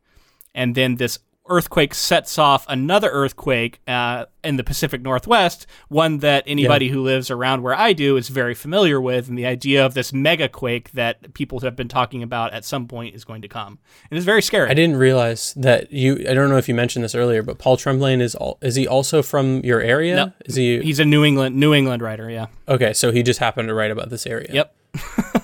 [0.53, 6.43] and then this earthquake sets off another earthquake uh, in the Pacific Northwest, one that
[6.47, 6.93] anybody yeah.
[6.93, 10.11] who lives around where I do is very familiar with, and the idea of this
[10.11, 13.79] mega quake that people have been talking about at some point is going to come.
[14.09, 14.69] And it's very scary.
[14.69, 16.25] I didn't realize that you.
[16.29, 18.87] I don't know if you mentioned this earlier, but Paul Tremblay is all, is he
[18.87, 20.15] also from your area?
[20.15, 20.81] No, is he?
[20.81, 22.29] He's a New England New England writer.
[22.29, 22.47] Yeah.
[22.67, 24.49] Okay, so he just happened to write about this area.
[24.51, 24.75] Yep.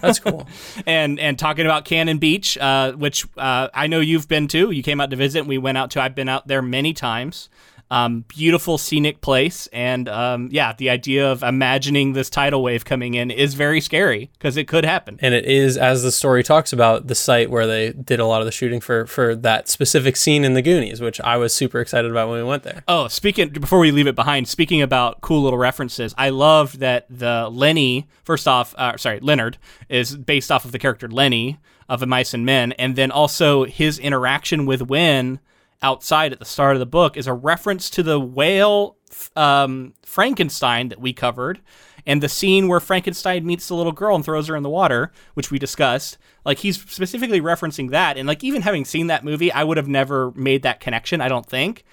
[0.01, 0.47] That's cool.
[0.85, 4.71] and and talking about Cannon Beach, uh, which uh, I know you've been to.
[4.71, 5.39] You came out to visit.
[5.39, 6.01] And we went out to.
[6.01, 7.49] I've been out there many times.
[7.91, 13.15] Um, beautiful scenic place, and um, yeah, the idea of imagining this tidal wave coming
[13.15, 15.19] in is very scary because it could happen.
[15.21, 18.39] And it is, as the story talks about, the site where they did a lot
[18.39, 21.81] of the shooting for for that specific scene in the Goonies, which I was super
[21.81, 22.81] excited about when we went there.
[22.87, 27.07] Oh, speaking before we leave it behind, speaking about cool little references, I love that
[27.09, 28.07] the Lenny.
[28.23, 29.57] First off, uh, sorry, Leonard
[29.89, 33.65] is based off of the character Lenny of A Mice and Men, and then also
[33.65, 35.41] his interaction with Wen
[35.81, 38.97] outside at the start of the book is a reference to the whale
[39.35, 41.61] um, Frankenstein that we covered,
[42.05, 45.11] and the scene where Frankenstein meets the little girl and throws her in the water,
[45.33, 46.17] which we discussed.
[46.45, 49.87] Like he's specifically referencing that, and like even having seen that movie, I would have
[49.87, 51.21] never made that connection.
[51.21, 51.83] I don't think.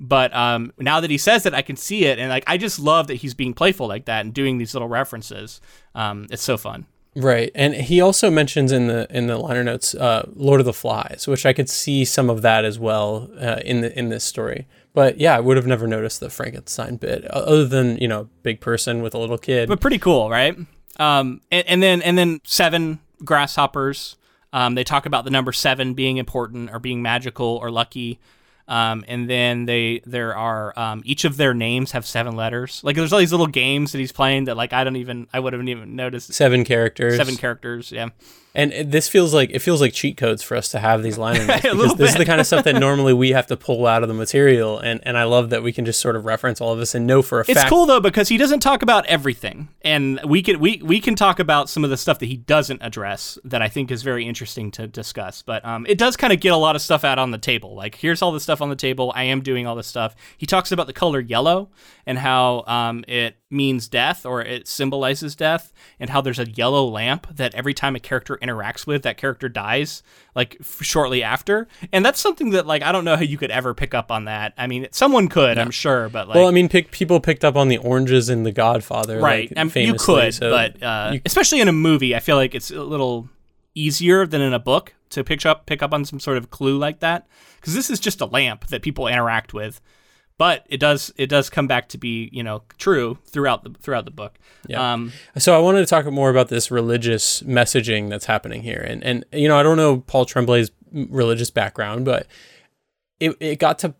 [0.00, 2.78] But um, now that he says it, I can see it, and like I just
[2.78, 5.60] love that he's being playful like that and doing these little references.
[5.94, 6.86] Um, it's so fun.
[7.16, 10.72] Right, and he also mentions in the in the liner notes uh, Lord of the
[10.72, 14.24] Flies, which I could see some of that as well uh, in the in this
[14.24, 14.66] story.
[14.94, 18.60] But yeah, I would have never noticed the Frankenstein bit, other than you know, big
[18.60, 19.68] person with a little kid.
[19.68, 20.56] But pretty cool, right?
[20.98, 24.16] Um, and, and then and then seven grasshoppers.
[24.52, 28.18] Um, they talk about the number seven being important or being magical or lucky.
[28.66, 32.80] Um, and then they there are um, each of their names have seven letters.
[32.82, 35.40] Like there's all these little games that he's playing that like I don't even I
[35.40, 36.32] wouldn't even noticed.
[36.32, 37.16] Seven characters.
[37.16, 37.92] Seven characters.
[37.92, 38.08] Yeah.
[38.56, 41.44] And this feels like it feels like cheat codes for us to have these liner
[41.44, 44.02] notes because this is the kind of stuff that normally we have to pull out
[44.02, 46.72] of the material, and and I love that we can just sort of reference all
[46.72, 47.66] of this and know for a it's fact.
[47.66, 51.16] It's cool though because he doesn't talk about everything, and we can we we can
[51.16, 54.26] talk about some of the stuff that he doesn't address that I think is very
[54.26, 55.42] interesting to discuss.
[55.42, 57.74] But um, it does kind of get a lot of stuff out on the table.
[57.74, 59.12] Like here's all the stuff on the table.
[59.16, 60.14] I am doing all this stuff.
[60.38, 61.70] He talks about the color yellow
[62.06, 66.84] and how um, it means death or it symbolizes death and how there's a yellow
[66.86, 70.02] lamp that every time a character interacts with that character dies
[70.34, 71.68] like f- shortly after.
[71.92, 74.24] And that's something that like i don't know how you could ever pick up on
[74.26, 74.52] that.
[74.58, 77.56] I mean someone could i'm sure but like well i mean pick, people picked up
[77.56, 81.20] on the oranges in the godfather right like, famously, you could so but uh, you,
[81.24, 83.28] especially in a movie i feel like it's a little
[83.74, 86.78] easier than in a book to pick up pick up on some sort of clue
[86.78, 89.80] like that because this is just a lamp that people interact with
[90.38, 94.04] but it does it does come back to be you know true throughout the throughout
[94.04, 94.38] the book.
[94.66, 94.92] Yeah.
[94.92, 99.02] Um, so I wanted to talk more about this religious messaging that's happening here, and
[99.04, 102.26] and you know I don't know Paul Tremblay's religious background, but
[103.20, 103.94] it it got to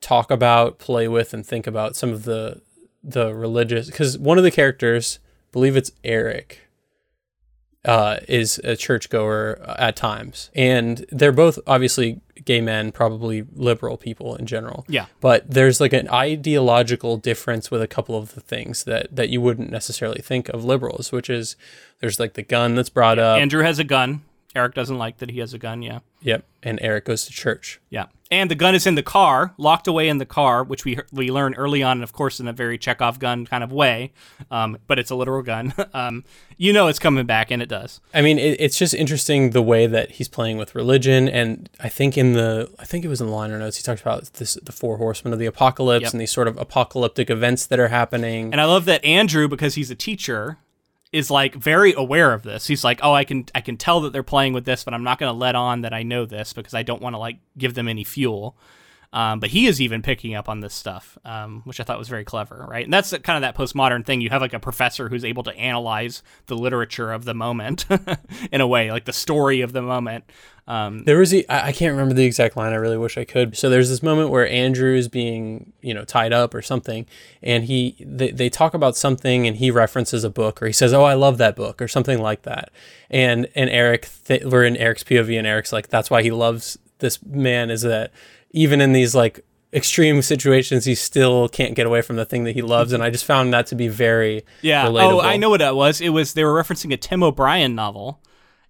[0.00, 2.62] talk about, play with, and think about some of the
[3.02, 6.60] the religious because one of the characters, I believe it's Eric,
[7.84, 14.34] uh, is a churchgoer at times, and they're both obviously gay men, probably liberal people
[14.36, 14.84] in general.
[14.88, 15.06] Yeah.
[15.20, 19.40] But there's like an ideological difference with a couple of the things that that you
[19.40, 21.56] wouldn't necessarily think of liberals, which is
[22.00, 23.38] there's like the gun that's brought up.
[23.40, 24.22] Andrew has a gun.
[24.54, 25.82] Eric doesn't like that he has a gun.
[25.82, 26.00] Yeah.
[26.22, 26.44] Yep.
[26.62, 27.80] And Eric goes to church.
[27.88, 28.06] Yeah.
[28.32, 31.30] And the gun is in the car, locked away in the car, which we we
[31.30, 34.12] learn early on, and of course, in a very Chekhov gun kind of way.
[34.52, 35.74] Um, but it's a literal gun.
[35.94, 36.24] um,
[36.56, 38.00] you know, it's coming back, and it does.
[38.14, 41.88] I mean, it, it's just interesting the way that he's playing with religion, and I
[41.88, 44.56] think in the I think it was in the liner notes he talked about this
[44.62, 46.12] the four horsemen of the apocalypse yep.
[46.12, 48.52] and these sort of apocalyptic events that are happening.
[48.52, 50.58] And I love that Andrew, because he's a teacher,
[51.12, 52.66] is like very aware of this.
[52.66, 55.04] He's like, "Oh, I can I can tell that they're playing with this, but I'm
[55.04, 57.38] not going to let on that I know this because I don't want to like
[57.58, 58.56] give them any fuel."
[59.12, 62.08] Um, but he is even picking up on this stuff, um, which I thought was
[62.08, 62.84] very clever, right?
[62.84, 64.20] And that's kind of that postmodern thing.
[64.20, 67.86] You have like a professor who's able to analyze the literature of the moment
[68.52, 70.24] in a way, like the story of the moment.
[70.68, 72.72] Um, there was a, I can't remember the exact line.
[72.72, 73.56] I really wish I could.
[73.56, 77.06] So there's this moment where Andrew is being, you know, tied up or something,
[77.42, 80.92] and he they, they talk about something, and he references a book, or he says,
[80.92, 82.70] "Oh, I love that book," or something like that.
[83.10, 86.78] And and Eric, th- we're in Eric's POV, and Eric's like, "That's why he loves
[87.00, 88.12] this man is that
[88.52, 92.52] even in these like extreme situations, he still can't get away from the thing that
[92.52, 94.86] he loves, and I just found that to be very yeah.
[94.86, 95.12] Relatable.
[95.12, 96.00] Oh, I know what that was.
[96.00, 98.20] It was they were referencing a Tim O'Brien novel,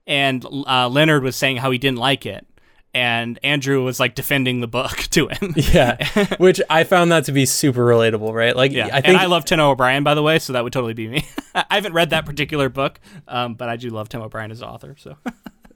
[0.06, 2.46] and uh, Leonard was saying how he didn't like it.
[2.92, 5.54] And Andrew was like defending the book to him.
[5.56, 5.96] yeah,
[6.38, 8.54] which I found that to be super relatable, right?
[8.54, 8.86] Like, yeah.
[8.86, 11.06] I think and I love Tim O'Brien, by the way, so that would totally be
[11.06, 11.24] me.
[11.54, 14.96] I haven't read that particular book, um, but I do love Tim O'Brien as author.
[14.98, 15.16] So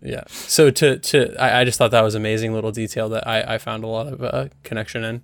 [0.04, 0.24] Yeah.
[0.28, 3.58] So to to I, I just thought that was amazing little detail that I I
[3.58, 5.22] found a lot of uh, connection in.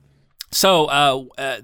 [0.51, 1.61] So, uh, uh,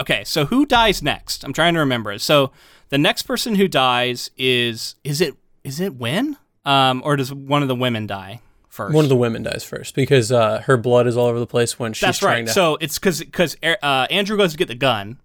[0.00, 1.44] okay, so who dies next?
[1.44, 2.18] I'm trying to remember.
[2.18, 2.52] So
[2.88, 5.34] the next person who dies is is it
[5.64, 6.36] is it Wen?
[6.64, 8.94] Um, or does one of the women die first?
[8.94, 11.78] One of the women dies first because uh, her blood is all over the place
[11.78, 12.46] when she's That's trying right.
[12.46, 12.52] to.
[12.52, 15.18] So it's because because uh, Andrew goes to get the gun.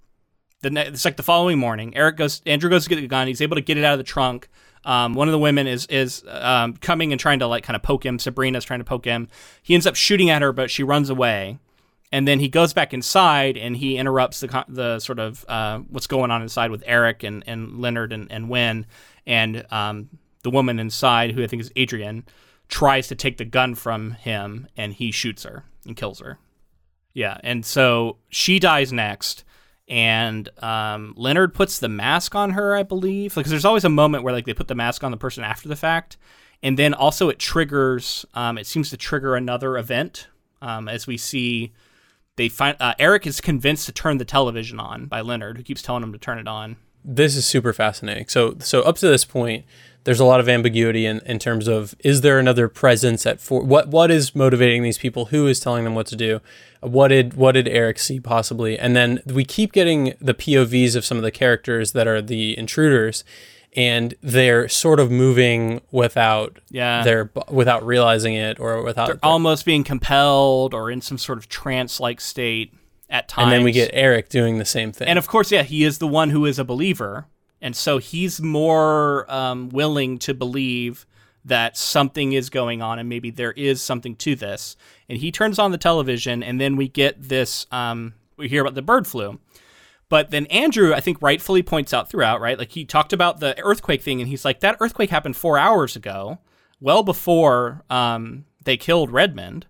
[0.62, 1.96] The ne- it's like the following morning.
[1.96, 2.42] Eric goes.
[2.46, 3.28] Andrew goes to get the gun.
[3.28, 4.50] He's able to get it out of the trunk.
[4.86, 7.84] Um, one of the women is is um, coming and trying to like kind of
[7.84, 8.18] poke him.
[8.18, 9.30] Sabrina's trying to poke him.
[9.62, 11.60] He ends up shooting at her, but she runs away.
[12.12, 16.08] And then he goes back inside and he interrupts the the sort of uh, what's
[16.08, 18.86] going on inside with Eric and, and Leonard and, and Wen.
[19.26, 20.10] And um,
[20.44, 22.24] the woman inside, who I think is Adriane,
[22.68, 26.38] tries to take the gun from him and he shoots her and kills her.
[27.14, 29.44] Yeah, and so she dies next,
[29.94, 34.24] and um, Leonard puts the mask on her, I believe, because there's always a moment
[34.24, 36.18] where like they put the mask on the person after the fact,
[36.64, 38.26] and then also it triggers.
[38.34, 40.30] Um, it seems to trigger another event
[40.64, 41.74] um, as we see.
[42.38, 45.84] They find uh, Eric is convinced to turn the television on by Leonard, who keeps
[45.84, 46.78] telling him to turn it on.
[47.06, 48.28] this is super fascinating.
[48.30, 49.64] So so up to this point,
[50.06, 53.64] there's a lot of ambiguity in, in terms of is there another presence at four?
[53.64, 55.26] What what is motivating these people?
[55.26, 56.42] Who is telling them what to do?
[56.82, 58.78] What did what did Eric see possibly?
[58.78, 62.58] And then we keep getting the POVs of some of the characters that are the
[62.58, 63.24] intruders,
[63.76, 67.04] and they're sort of moving without Yeah.
[67.04, 71.48] their without realizing it or without They're almost being compelled or in some sort of
[71.48, 72.74] trance-like state
[73.10, 73.46] at times.
[73.46, 75.08] and then we get Eric doing the same thing.
[75.08, 77.28] And of course, yeah, he is the one who is a believer,
[77.64, 81.08] and so he's more um, willing to believe
[81.46, 84.76] that something is going on and maybe there is something to this.
[85.08, 87.66] And he turns on the television, and then we get this.
[87.72, 89.40] Um, we hear about the bird flu.
[90.10, 92.60] But then Andrew, I think, rightfully points out throughout, right?
[92.60, 95.96] Like he talked about the earthquake thing, and he's like, that earthquake happened four hours
[95.96, 96.40] ago,
[96.82, 99.68] well before um, they killed Redmond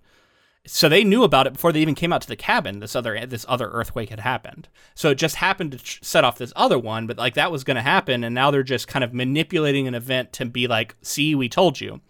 [0.65, 2.79] so they knew about it before they even came out to the cabin.
[2.79, 4.69] This other this other earthquake had happened.
[4.95, 7.75] So it just happened to set off this other one, but like that was going
[7.75, 11.35] to happen, and now they're just kind of manipulating an event to be like, "See,
[11.35, 12.01] we told you."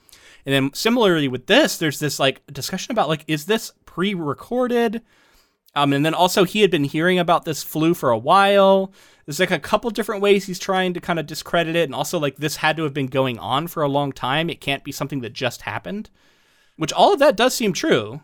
[0.45, 5.01] And then similarly with this, there's this like discussion about like, is this pre-recorded?
[5.75, 8.93] Um, and then also he had been hearing about this flu for a while.
[9.25, 12.19] There's like a couple different ways he's trying to kind of discredit it, and also
[12.19, 14.49] like this had to have been going on for a long time.
[14.49, 16.09] It can't be something that just happened.
[16.75, 18.21] Which all of that does seem true.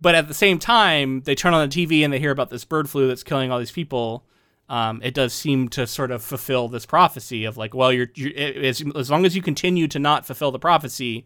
[0.00, 2.64] But at the same time, they turn on the TV and they hear about this
[2.64, 4.24] bird flu that's killing all these people.
[4.68, 8.36] Um, it does seem to sort of fulfill this prophecy of like, well, you're, you're
[8.36, 11.24] as, as long as you continue to not fulfill the prophecy,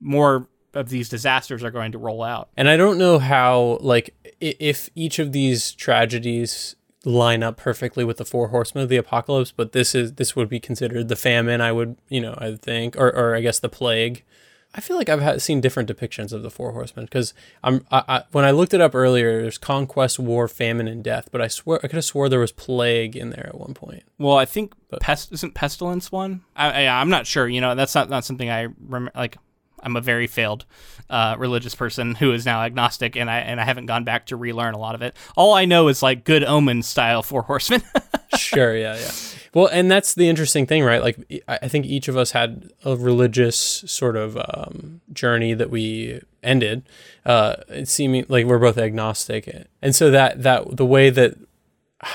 [0.00, 2.50] more of these disasters are going to roll out.
[2.56, 8.16] And I don't know how, like, if each of these tragedies line up perfectly with
[8.16, 11.60] the four horsemen of the apocalypse, but this is this would be considered the famine.
[11.60, 14.24] I would, you know, I think, or or I guess the plague.
[14.74, 18.02] I feel like I've had, seen different depictions of the four horsemen because I'm I,
[18.08, 21.28] I, when I looked it up earlier, there's conquest, war, famine, and death.
[21.30, 24.02] But I swear I could have swore there was plague in there at one point.
[24.18, 26.42] Well, I think pest isn't pestilence one.
[26.56, 27.48] I, I I'm not sure.
[27.48, 29.38] You know, that's not not something I rem- like.
[29.80, 30.64] I'm a very failed
[31.10, 34.36] uh, religious person who is now agnostic, and I and I haven't gone back to
[34.36, 35.14] relearn a lot of it.
[35.36, 37.82] All I know is like good omen style four horsemen.
[38.36, 39.12] sure, yeah, yeah.
[39.54, 41.00] Well, and that's the interesting thing, right?
[41.00, 46.20] Like, I think each of us had a religious sort of um, journey that we
[46.42, 46.82] ended.
[47.24, 49.48] Uh, it seeming like we're both agnostic,
[49.80, 51.36] and so that that the way that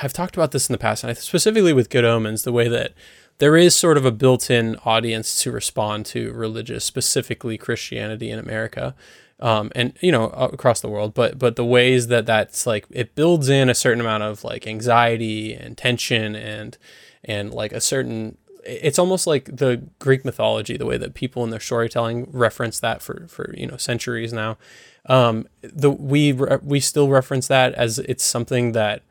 [0.04, 2.94] I've talked about this in the past, and specifically with Good Omens, the way that
[3.38, 8.96] there is sort of a built-in audience to respond to religious, specifically Christianity in America,
[9.40, 11.14] um, and you know across the world.
[11.14, 14.68] But but the ways that that's like it builds in a certain amount of like
[14.68, 16.78] anxiety and tension and
[17.24, 18.38] and like a certain.
[18.66, 23.02] It's almost like the Greek mythology, the way that people in their storytelling reference that
[23.02, 24.58] for for you know centuries now.
[25.06, 29.04] Um, the we re- we still reference that as it's something that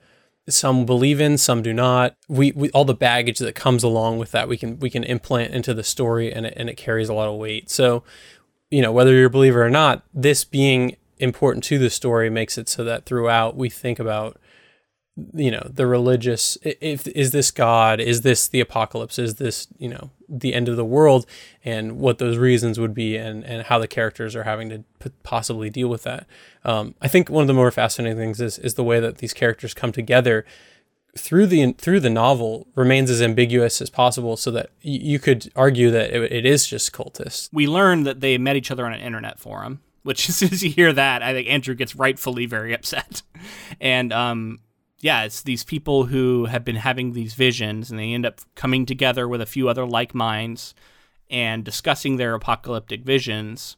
[0.48, 2.16] some believe in, some do not.
[2.28, 5.52] We, we all the baggage that comes along with that we can we can implant
[5.52, 7.70] into the story and it, and it carries a lot of weight.
[7.70, 8.02] So,
[8.70, 12.56] you know, whether you're a believer or not, this being important to the story makes
[12.56, 14.38] it so that throughout we think about
[15.34, 19.88] you know the religious if is this god is this the apocalypse is this you
[19.88, 21.26] know the end of the world
[21.64, 25.10] and what those reasons would be and and how the characters are having to p-
[25.22, 26.26] possibly deal with that
[26.64, 29.32] um, i think one of the more fascinating things is is the way that these
[29.32, 30.44] characters come together
[31.16, 35.50] through the through the novel remains as ambiguous as possible so that y- you could
[35.56, 38.92] argue that it, it is just cultists we learn that they met each other on
[38.92, 42.46] an internet forum, which as soon as you hear that, I think Andrew gets rightfully
[42.46, 43.22] very upset.
[43.80, 44.60] And um,
[45.00, 48.84] yeah, it's these people who have been having these visions and they end up coming
[48.84, 50.74] together with a few other like minds
[51.30, 53.76] and discussing their apocalyptic visions,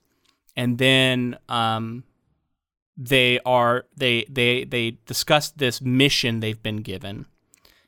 [0.57, 2.05] and then um,
[2.97, 7.27] they are they they they discuss this mission they've been given.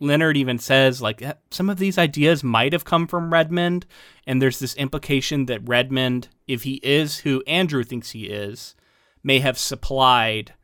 [0.01, 3.87] Leonard even says like some of these ideas might have come from Redmond,
[4.27, 8.75] and there's this implication that Redmond, if he is who Andrew thinks he is,
[9.23, 10.55] may have supplied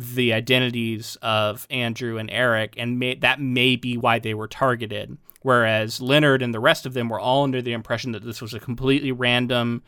[0.00, 5.18] the identities of Andrew and Eric, and may, that may be why they were targeted.
[5.42, 8.54] Whereas Leonard and the rest of them were all under the impression that this was
[8.54, 9.82] a completely random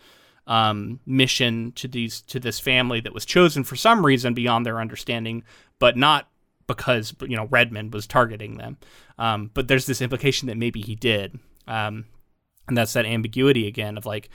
[0.47, 4.81] um, mission to these to this family that was chosen for some reason beyond their
[4.81, 5.45] understanding,
[5.79, 6.29] but not
[6.67, 8.77] because you know Redmond was targeting them.
[9.19, 12.07] Um, but there's this implication that maybe he did, um,
[12.69, 14.29] and that's that ambiguity again of like,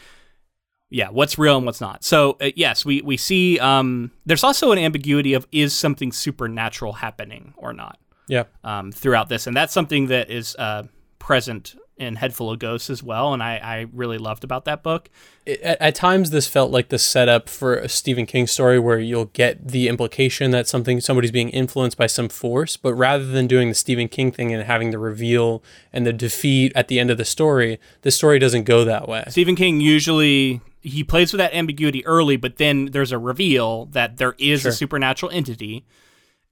[0.90, 2.04] yeah, what's real and what's not.
[2.04, 6.94] So uh, yes, we we see um, there's also an ambiguity of is something supernatural
[6.94, 8.00] happening or not.
[8.28, 8.44] Yeah.
[8.64, 10.84] Um, throughout this, and that's something that is uh,
[11.20, 14.84] present in Head Full of Ghosts as well, and I, I really loved about that
[14.84, 15.10] book.
[15.46, 19.00] It, at, at, times, this felt like the setup for a Stephen King story where
[19.00, 23.48] you'll get the implication that something somebody's being influenced by some force, but rather than
[23.48, 27.10] doing the Stephen King thing and having the reveal and the defeat at the end
[27.10, 29.24] of the story, the story doesn't go that way.
[29.30, 34.18] Stephen King usually he plays with that ambiguity early, but then there's a reveal that
[34.18, 34.72] there is sure.
[34.72, 35.86] a supernatural entity,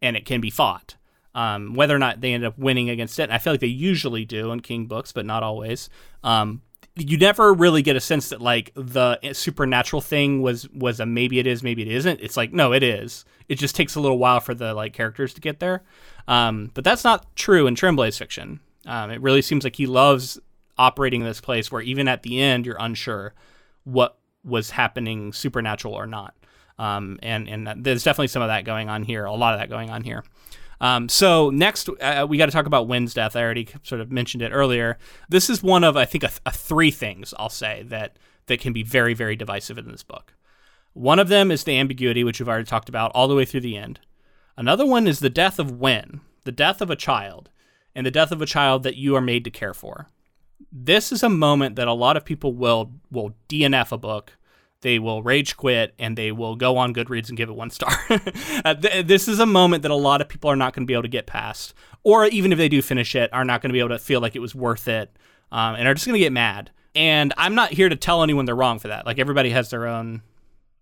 [0.01, 0.95] and it can be fought.
[1.33, 4.23] Um, whether or not they end up winning against it, I feel like they usually
[4.23, 5.89] do in King books, but not always.
[6.23, 6.61] Um,
[6.95, 11.39] you never really get a sense that like the supernatural thing was was a maybe
[11.39, 12.21] it is, maybe it isn't.
[12.21, 13.25] It's like no, it is.
[13.49, 15.83] It just takes a little while for the like characters to get there.
[16.27, 18.61] Um, but that's not true in Tremblay's fiction.
[18.85, 20.39] Um, it really seems like he loves
[20.77, 23.33] operating in this place where even at the end you're unsure
[23.83, 26.35] what was happening supernatural or not.
[26.77, 29.25] Um, and and there's definitely some of that going on here.
[29.25, 30.23] A lot of that going on here.
[30.81, 33.35] Um, so next, uh, we got to talk about Wen's death.
[33.35, 34.97] I already sort of mentioned it earlier.
[35.29, 38.17] This is one of I think a, a three things I'll say that
[38.47, 40.33] that can be very very divisive in this book.
[40.93, 43.61] One of them is the ambiguity, which we've already talked about all the way through
[43.61, 43.99] the end.
[44.57, 47.49] Another one is the death of Wyn, the death of a child,
[47.93, 50.07] and the death of a child that you are made to care for.
[50.77, 54.33] This is a moment that a lot of people will will DNF a book
[54.85, 57.91] they will rage quit and they will go on Goodreads and give it one star.
[58.63, 60.87] uh, th- this is a moment that a lot of people are not going to
[60.87, 61.73] be able to get past,
[62.03, 64.21] or even if they do finish it, are not going to be able to feel
[64.21, 65.17] like it was worth it,
[65.51, 66.69] um, and are just going to get mad.
[66.93, 69.07] And I'm not here to tell anyone they're wrong for that.
[69.07, 70.21] Like everybody has their own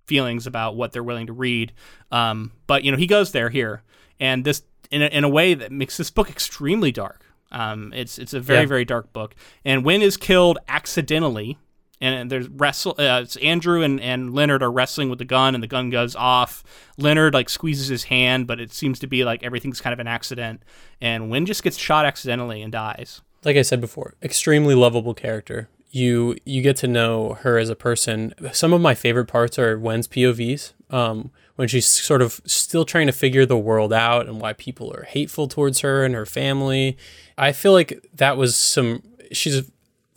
[0.05, 1.71] feelings about what they're willing to read.
[2.11, 3.83] Um, but you know, he goes there here,
[4.19, 7.23] and this in a, in a way that makes this book extremely dark.
[7.53, 8.67] Um, it's it's a very yeah.
[8.67, 11.57] very dark book, and Wen is killed accidentally
[12.03, 12.95] and there's wrestle.
[12.99, 16.17] Uh, it's Andrew and, and Leonard are wrestling with the gun, and the gun goes
[16.17, 16.61] off.
[16.97, 20.07] Leonard like squeezes his hand, but it seems to be like everything's kind of an
[20.07, 20.61] accident.
[20.99, 23.21] And Wen just gets shot accidentally and dies.
[23.45, 25.69] Like I said before, extremely lovable character.
[25.91, 28.33] You you get to know her as a person.
[28.51, 30.73] Some of my favorite parts are Wen's POVs.
[30.89, 34.91] Um, when she's sort of still trying to figure the world out and why people
[34.93, 36.97] are hateful towards her and her family.
[37.37, 39.03] I feel like that was some.
[39.31, 39.69] She's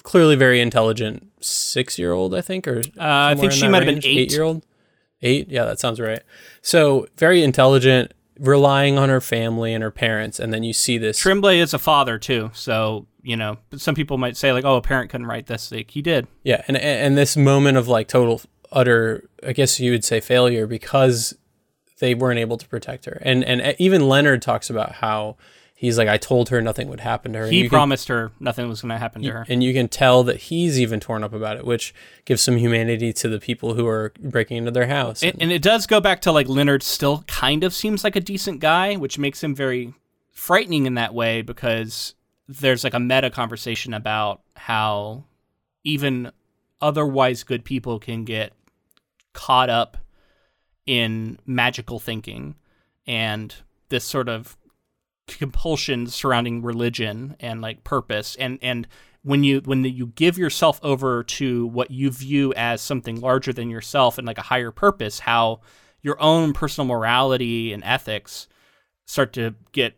[0.02, 3.94] clearly very intelligent six year old, I think, or uh, I think she might range.
[3.94, 4.18] have been eight.
[4.18, 4.64] Eight year old.
[5.22, 6.22] Eight, yeah, that sounds right.
[6.60, 11.18] So very intelligent, relying on her family and her parents, and then you see this.
[11.18, 14.82] Tremblay is a father too, so you know some people might say like, oh, a
[14.82, 15.72] parent couldn't write this.
[15.72, 16.26] Like he did.
[16.44, 18.42] Yeah, and and this moment of like total
[18.72, 21.34] utter, I guess you would say failure because
[21.98, 25.36] they weren't able to protect her, and and even Leonard talks about how
[25.76, 27.46] he's like, I told her nothing would happen to her.
[27.46, 29.46] He promised can, her nothing was going to happen to her.
[29.48, 31.94] And you can tell that he's even torn up about it, which
[32.24, 35.22] gives some humanity to the people who are breaking into their house.
[35.22, 38.20] And, and it does go back to like Leonard still kind of seems like a
[38.20, 39.94] decent guy, which makes him very
[40.32, 42.14] frightening in that way because
[42.48, 45.24] there's like a meta conversation about how
[45.84, 46.32] even
[46.80, 48.52] otherwise good people can get
[49.32, 49.96] caught up
[50.86, 52.54] in magical thinking
[53.06, 53.54] and
[53.88, 54.56] this sort of
[55.26, 58.36] compulsion surrounding religion and like purpose.
[58.36, 58.86] And and
[59.22, 63.70] when you when you give yourself over to what you view as something larger than
[63.70, 65.60] yourself and like a higher purpose how
[66.02, 68.46] your own personal morality and ethics
[69.06, 69.96] start to get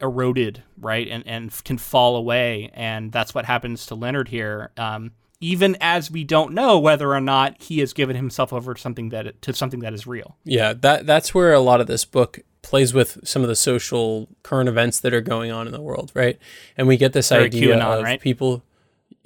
[0.00, 2.70] eroded right and and can fall away.
[2.74, 4.70] And that's what happens to Leonard here.
[4.76, 5.12] Um,
[5.44, 9.10] even as we don't know whether or not he has given himself over to something
[9.10, 10.38] that to something that is real.
[10.42, 14.30] Yeah, that that's where a lot of this book plays with some of the social
[14.42, 16.38] current events that are going on in the world, right?
[16.78, 18.20] And we get this Very idea QAnon, of right?
[18.20, 18.62] people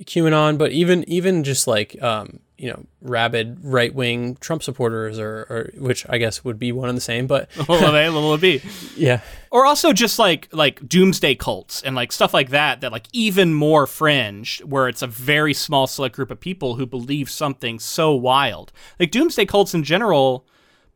[0.04, 5.46] QAnon, but even even just like um, you know rabid right wing Trump supporters, or,
[5.50, 7.26] or which I guess would be one and the same.
[7.26, 8.62] But well, they will be.
[8.96, 9.20] yeah,
[9.50, 13.54] or also just like like doomsday cults and like stuff like that that like even
[13.54, 18.14] more fringe where it's a very small select group of people who believe something so
[18.14, 20.46] wild like doomsday cults in general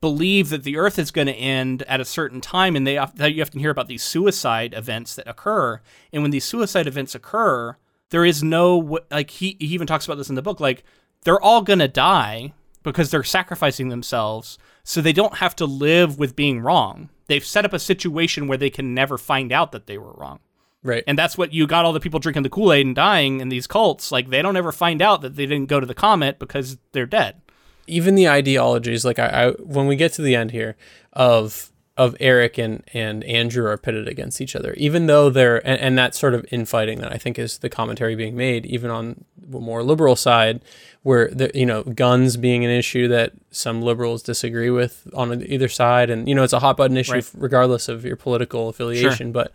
[0.01, 3.43] believe that the earth is going to end at a certain time and they you
[3.43, 5.81] often hear about these suicide events that occur
[6.13, 7.77] and when these suicide events occur
[8.13, 10.85] there is no like he, he even talks about this in the book like
[11.25, 12.53] they're all going to die
[12.83, 17.09] because they're sacrificing themselves so they don't have to live with being wrong.
[17.29, 20.41] They've set up a situation where they can never find out that they were wrong.
[20.83, 21.05] Right.
[21.07, 23.49] And that's what you got all the people drinking the Kool Aid and dying in
[23.49, 24.11] these cults.
[24.11, 27.07] Like, they don't ever find out that they didn't go to the comet because they're
[27.07, 27.41] dead.
[27.87, 30.77] Even the ideologies, like I, I when we get to the end here
[31.13, 35.79] of of Eric and, and Andrew are pitted against each other, even though they're, and,
[35.79, 39.25] and that sort of infighting that I think is the commentary being made, even on
[39.37, 40.63] the more liberal side,
[41.03, 45.69] where the, you know, guns being an issue that some liberals disagree with on either
[45.69, 46.09] side.
[46.09, 47.31] And, you know, it's a hot button issue right.
[47.35, 49.33] regardless of your political affiliation.
[49.33, 49.45] Sure.
[49.45, 49.53] But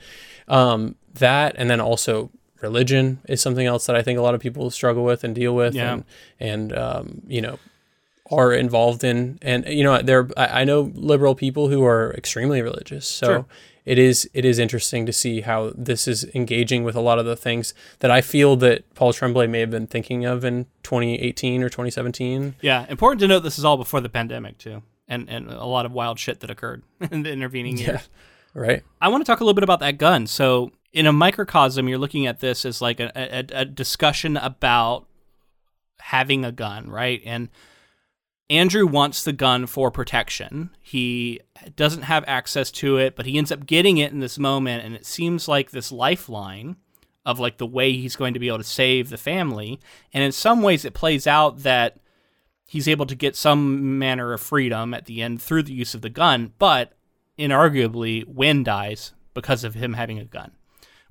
[0.47, 2.29] um, that, and then also
[2.61, 5.55] religion is something else that I think a lot of people struggle with and deal
[5.55, 5.73] with.
[5.73, 5.93] Yeah.
[5.93, 6.03] And,
[6.39, 7.57] and um, you know,
[8.31, 13.07] are involved in and you know there I, know liberal people who are extremely religious.
[13.07, 13.45] So sure.
[13.85, 17.25] it is it is interesting to see how this is engaging with a lot of
[17.25, 21.63] the things that I feel that Paul Tremblay may have been thinking of in 2018
[21.63, 25.49] or 2017 yeah important to note this is all before the pandemic too and and
[25.49, 27.87] a lot of wild shit that occurred in the intervening years.
[27.87, 28.83] Yeah, right.
[29.01, 30.27] I want to talk a little bit about that gun.
[30.27, 35.05] So in a microcosm you're looking at this as like a, a, a discussion about
[35.99, 37.21] having a gun right?
[37.25, 37.47] And
[38.49, 40.69] Andrew wants the gun for protection.
[40.81, 41.41] He
[41.75, 44.95] doesn't have access to it, but he ends up getting it in this moment, and
[44.95, 46.77] it seems like this lifeline
[47.25, 49.81] of like the way he's going to be able to save the family.
[50.13, 51.97] And in some ways, it plays out that
[52.65, 56.01] he's able to get some manner of freedom at the end through the use of
[56.01, 56.93] the gun, but
[57.37, 60.51] inarguably, Wen dies because of him having a gun,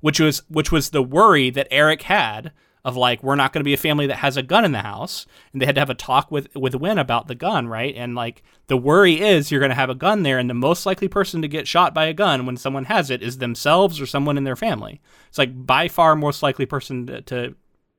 [0.01, 2.51] which was which was the worry that Eric had
[2.87, 4.79] of like we're not going to be a family that has a gun in the
[4.79, 5.25] house.
[5.51, 7.93] And they had to have a talk with with Wen about the gun right?
[7.93, 10.85] And like the worry is you're going to have a gun there and the most
[10.85, 14.05] likely person to get shot by a gun when someone has it is themselves or
[14.05, 15.01] someone in their family.
[15.27, 17.55] It's like by far most likely person to, to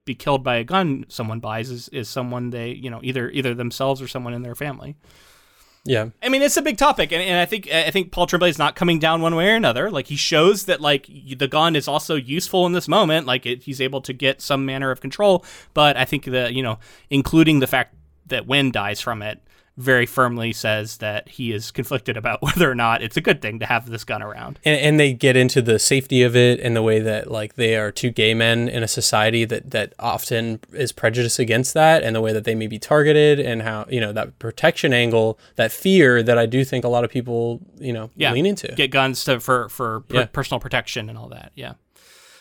[0.06, 3.52] be killed by a gun someone buys is, is someone they you know either either
[3.52, 4.96] themselves or someone in their family
[5.84, 8.50] yeah, I mean it's a big topic, and, and I think I think Paul Tremblay
[8.50, 9.90] is not coming down one way or another.
[9.90, 13.26] Like he shows that like the gun is also useful in this moment.
[13.26, 16.62] Like it, he's able to get some manner of control, but I think that you
[16.62, 16.78] know,
[17.10, 17.94] including the fact
[18.26, 19.40] that Wen dies from it,
[19.78, 23.60] very firmly says that he is conflicted about whether or not it's a good thing
[23.60, 24.58] to have this gun around.
[24.64, 27.76] And, and, they get into the safety of it and the way that like they
[27.76, 32.16] are two gay men in a society that that often is prejudiced against that and
[32.16, 35.70] the way that they may be targeted and how you know that protection angle, that
[35.70, 38.32] fear that I do think a lot of people you know yeah.
[38.32, 38.66] lean into.
[38.74, 40.26] Get guns to for for per- yeah.
[40.26, 41.52] personal protection and all that.
[41.54, 41.74] Yeah,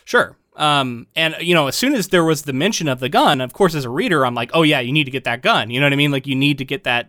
[0.04, 0.36] sure.
[0.56, 3.52] Um, and you know, as soon as there was the mention of the gun, of
[3.52, 5.70] course, as a reader, I'm like, oh yeah, you need to get that gun.
[5.70, 6.10] You know what I mean?
[6.10, 7.08] Like you need to get that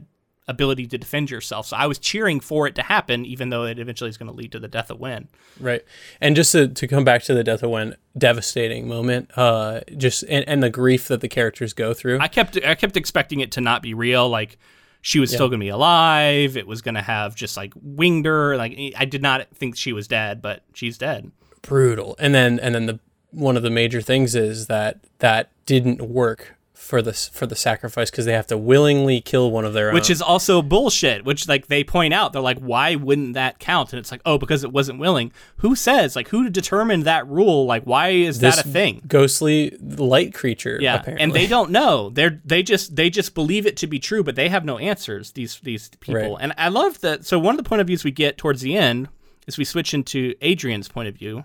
[0.50, 1.68] ability to defend yourself.
[1.68, 4.36] So I was cheering for it to happen, even though it eventually is going to
[4.36, 5.30] lead to the death of Wen.
[5.60, 5.86] Right.
[6.20, 9.30] And just to, to come back to the death of Wen, devastating moment.
[9.38, 12.20] Uh, just and, and the grief that the characters go through.
[12.20, 14.28] I kept I kept expecting it to not be real.
[14.28, 14.58] Like
[15.02, 15.38] she was yeah.
[15.38, 16.58] still going to be alive.
[16.58, 18.58] It was going to have just like winged her.
[18.58, 21.32] Like I did not think she was dead, but she's dead.
[21.62, 22.16] Brutal.
[22.20, 23.00] And then and then the
[23.32, 28.10] one of the major things is that that didn't work for the for the sacrifice
[28.10, 30.14] because they have to willingly kill one of their which own.
[30.14, 32.32] is also bullshit which like they point out.
[32.32, 33.92] They're like why wouldn't that count?
[33.92, 35.32] And it's like oh because it wasn't willing.
[35.58, 37.66] Who says like who determined that rule?
[37.66, 39.02] Like why is this that a thing?
[39.08, 41.24] ghostly light creature yeah apparently.
[41.24, 42.10] and they don't know.
[42.10, 45.34] They're they just they just believe it to be true but they have no answers
[45.34, 46.36] these these people.
[46.36, 46.38] Right.
[46.40, 48.76] and i love that so one of the point of views we get towards the
[48.78, 49.10] end
[49.48, 51.44] is we switch into Adriane's point of view.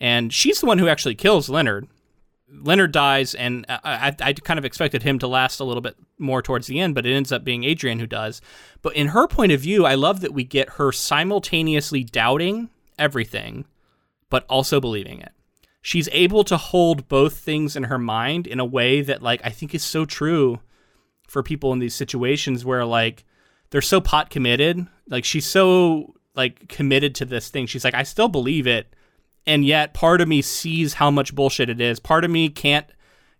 [0.00, 1.86] And she's the one who actually kills leonard
[2.52, 6.42] Leonard dies, and I, I, kind of expected him to last a little bit more
[6.42, 8.40] towards the end, but it ends up being Adriane who does.
[8.82, 13.66] But in her point of view, I love that we get her simultaneously doubting everything,
[14.28, 15.32] but also believing it.
[15.82, 19.50] She's able to hold both things in her mind in a way that, like, I
[19.50, 20.60] think is so true
[21.26, 23.24] for people in these situations where, like,
[23.70, 24.86] they're so pot committed.
[25.08, 27.66] Like, she's so, like, committed to this thing.
[27.66, 28.94] She's like, I still believe it
[29.46, 31.98] and yet part of me sees how much bullshit it is.
[32.00, 32.86] Part of me can't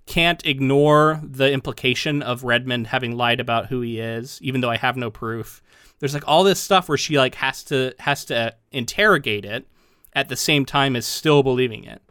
[0.06, 4.76] can't ignore the implication of Redmond having lied about who he is, even though I
[4.76, 5.62] have no proof.
[6.00, 9.66] There's like all this stuff where she like has to has to interrogate it
[10.14, 12.02] at the same time as still believing it.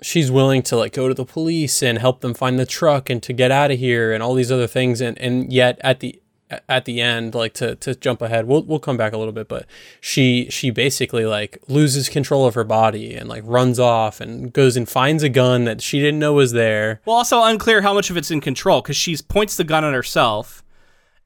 [0.00, 3.22] she's willing to like go to the police and help them find the truck and
[3.22, 6.21] to get out of here and all these other things and and yet at the
[6.68, 9.48] at the end like to to jump ahead we'll we'll come back a little bit
[9.48, 9.66] but
[10.00, 14.76] she she basically like loses control of her body and like runs off and goes
[14.76, 17.00] and finds a gun that she didn't know was there.
[17.04, 19.94] Well also unclear how much of it's in control cuz she points the gun at
[19.94, 20.62] herself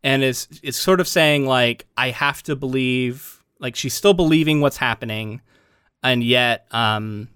[0.02, 4.60] and is is sort of saying like I have to believe like she's still believing
[4.60, 5.40] what's happening
[6.02, 7.28] and yet um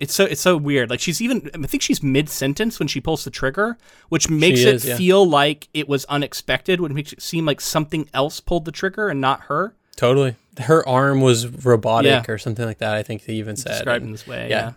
[0.00, 0.90] it's so it's so weird.
[0.90, 3.76] Like she's even I think she's mid sentence when she pulls the trigger,
[4.08, 4.96] which makes it yeah.
[4.96, 9.08] feel like it was unexpected, which makes it seem like something else pulled the trigger
[9.08, 9.74] and not her.
[9.96, 10.36] Totally.
[10.58, 12.32] Her arm was robotic yeah.
[12.32, 13.70] or something like that, I think they even said.
[13.70, 14.58] Described in this way, yeah.
[14.60, 14.72] yeah.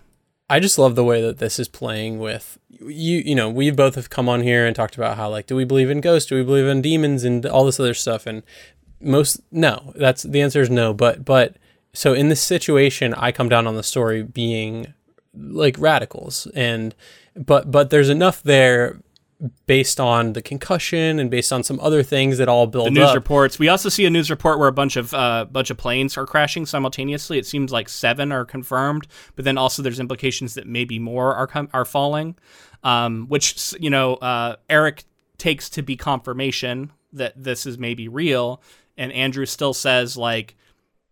[0.50, 3.94] I just love the way that this is playing with you you know, we both
[3.96, 6.36] have come on here and talked about how like do we believe in ghosts, do
[6.36, 8.42] we believe in demons and all this other stuff and
[9.00, 9.94] most no.
[9.96, 11.58] That's the answer is no, but but
[11.94, 14.94] so in this situation I come down on the story being
[15.34, 16.94] like radicals and
[17.36, 19.00] but but there's enough there
[19.66, 23.10] based on the concussion and based on some other things that all build the news
[23.10, 23.16] up.
[23.16, 23.58] reports.
[23.58, 26.26] We also see a news report where a bunch of uh, bunch of planes are
[26.26, 27.38] crashing simultaneously.
[27.38, 31.48] It seems like seven are confirmed, but then also there's implications that maybe more are
[31.48, 32.36] com- are falling,
[32.84, 35.06] um, which you know uh, Eric
[35.38, 38.62] takes to be confirmation that this is maybe real,
[38.96, 40.56] and Andrew still says like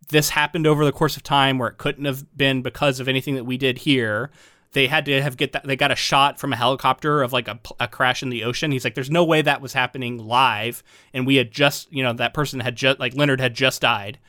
[0.10, 3.36] this happened over the course of time where it couldn't have been because of anything
[3.36, 4.30] that we did here.
[4.74, 5.64] They had to have get that.
[5.64, 8.72] They got a shot from a helicopter of like a, a crash in the ocean.
[8.72, 12.14] He's like, "There's no way that was happening live." And we had just, you know,
[12.14, 14.20] that person had just like Leonard had just died,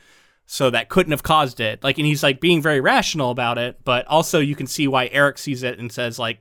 [0.47, 1.83] so that couldn't have caused it.
[1.83, 5.07] Like, and he's like being very rational about it, but also you can see why
[5.11, 6.39] Eric sees it and says like,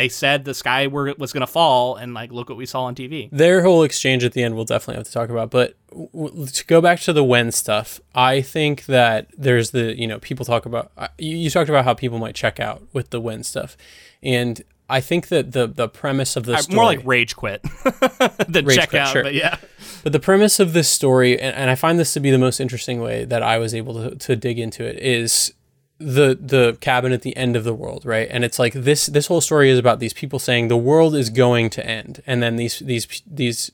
[0.00, 2.84] they said the sky were, was going to fall, and like, look what we saw
[2.84, 3.28] on TV.
[3.30, 5.50] Their whole exchange at the end, we'll definitely have to talk about.
[5.50, 10.06] But w- to go back to the Wen stuff, I think that there's the you
[10.06, 13.10] know people talk about uh, you, you talked about how people might check out with
[13.10, 13.76] the Wen stuff,
[14.22, 17.62] and I think that the the premise of this more like rage quit
[18.48, 19.22] than rage check quit, out, sure.
[19.22, 19.58] but yeah.
[20.02, 22.58] But the premise of this story, and, and I find this to be the most
[22.58, 25.52] interesting way that I was able to, to dig into it, is
[26.00, 28.26] the the cabin at the end of the world, right?
[28.30, 31.28] And it's like this this whole story is about these people saying the world is
[31.28, 33.70] going to end, and then these these these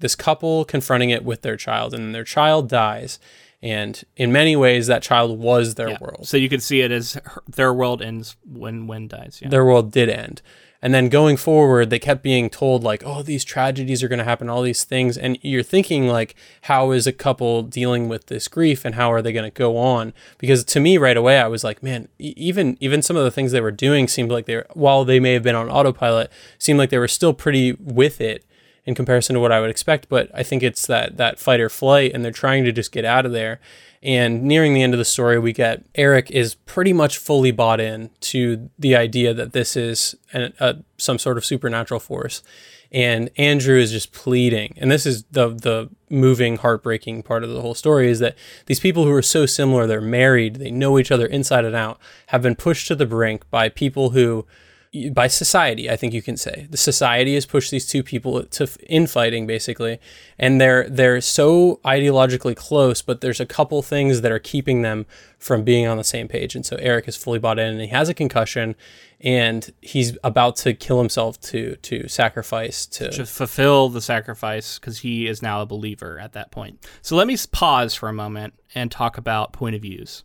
[0.00, 3.20] this couple confronting it with their child, and their child dies,
[3.62, 5.98] and in many ways that child was their yeah.
[6.00, 6.26] world.
[6.26, 9.38] So you could see it as her, their world ends when Wen dies.
[9.40, 9.48] Yeah.
[9.48, 10.42] Their world did end,
[10.82, 14.24] and then going forward, they kept being told, like, oh, these tragedies are going to
[14.24, 15.18] happen, all these things.
[15.18, 19.20] And you're thinking, like, how is a couple dealing with this grief and how are
[19.20, 20.14] they going to go on?
[20.38, 23.52] Because to me, right away, I was like, man, even even some of the things
[23.52, 26.78] they were doing seemed like they were, while they may have been on autopilot, seemed
[26.78, 28.44] like they were still pretty with it
[28.90, 30.08] in comparison to what I would expect.
[30.10, 33.06] But I think it's that, that fight or flight, and they're trying to just get
[33.06, 33.60] out of there.
[34.02, 37.80] And nearing the end of the story, we get Eric is pretty much fully bought
[37.80, 42.42] in to the idea that this is an, a, some sort of supernatural force.
[42.92, 44.74] And Andrew is just pleading.
[44.76, 48.36] And this is the, the moving, heartbreaking part of the whole story is that
[48.66, 52.00] these people who are so similar, they're married, they know each other inside and out,
[52.28, 54.44] have been pushed to the brink by people who
[55.12, 58.68] by society, I think you can say the society has pushed these two people to
[58.88, 60.00] infighting basically,
[60.36, 65.06] and they're they're so ideologically close, but there's a couple things that are keeping them
[65.38, 66.56] from being on the same page.
[66.56, 68.74] And so Eric is fully bought in, and he has a concussion,
[69.20, 74.98] and he's about to kill himself to to sacrifice to, to fulfill the sacrifice because
[74.98, 76.84] he is now a believer at that point.
[77.00, 80.24] So let me pause for a moment and talk about point of views.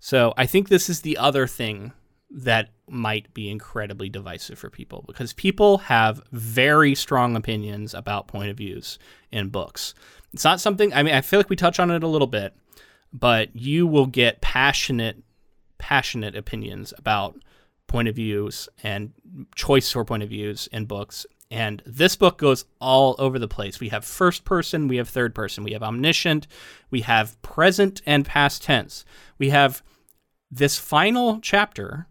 [0.00, 1.92] So I think this is the other thing
[2.30, 8.50] that might be incredibly divisive for people because people have very strong opinions about point
[8.50, 8.98] of views
[9.30, 9.94] in books.
[10.32, 12.54] It's not something, I mean, I feel like we touch on it a little bit,
[13.12, 15.22] but you will get passionate,
[15.78, 17.36] passionate opinions about
[17.86, 19.12] point of views and
[19.56, 21.26] choice for point of views in books.
[21.50, 23.80] And this book goes all over the place.
[23.80, 26.46] We have first person, we have third person, we have omniscient,
[26.90, 29.04] we have present and past tense.
[29.38, 29.82] We have
[30.50, 32.06] this final chapter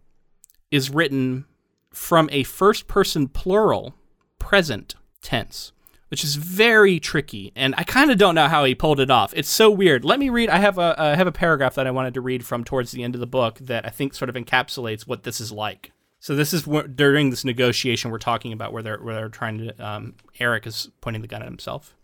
[0.70, 1.46] is written
[1.92, 3.94] from a first person plural
[4.38, 5.72] present tense,
[6.08, 7.52] which is very tricky.
[7.54, 9.32] And I kind of don't know how he pulled it off.
[9.36, 10.04] It's so weird.
[10.04, 10.48] Let me read.
[10.48, 13.02] I have a I have a paragraph that I wanted to read from towards the
[13.02, 15.92] end of the book that I think sort of encapsulates what this is like.
[16.20, 19.84] So this is during this negotiation we're talking about where they're where they're trying to.
[19.84, 21.96] Um, Eric is pointing the gun at himself.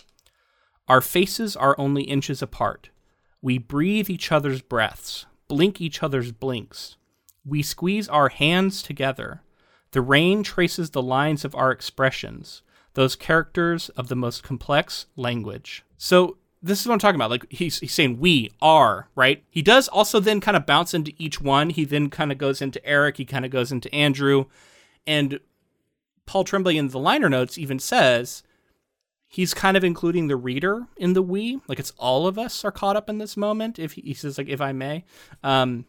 [0.89, 2.91] Our faces are only inches apart.
[3.43, 6.97] We breathe each other's breaths, blink each other's blinks.
[7.47, 9.43] We squeeze our hands together.
[9.93, 12.63] The rain traces the lines of our expressions,
[12.95, 15.85] those characters of the most complex language.
[15.97, 17.31] So this is what I'm talking about.
[17.31, 19.45] Like he's he's saying we are right.
[19.49, 21.71] He does also then kind of bounce into each one.
[21.71, 23.17] He then kind of goes into Eric.
[23.19, 24.47] He kind of goes into Andrew,
[25.07, 25.41] and
[26.27, 28.43] Paul Tremblay in the liner notes even says
[29.29, 31.61] he's kind of including the reader in the we.
[31.69, 33.79] Like it's all of us are caught up in this moment.
[33.79, 35.05] If he, he says like if I may,
[35.45, 35.85] um,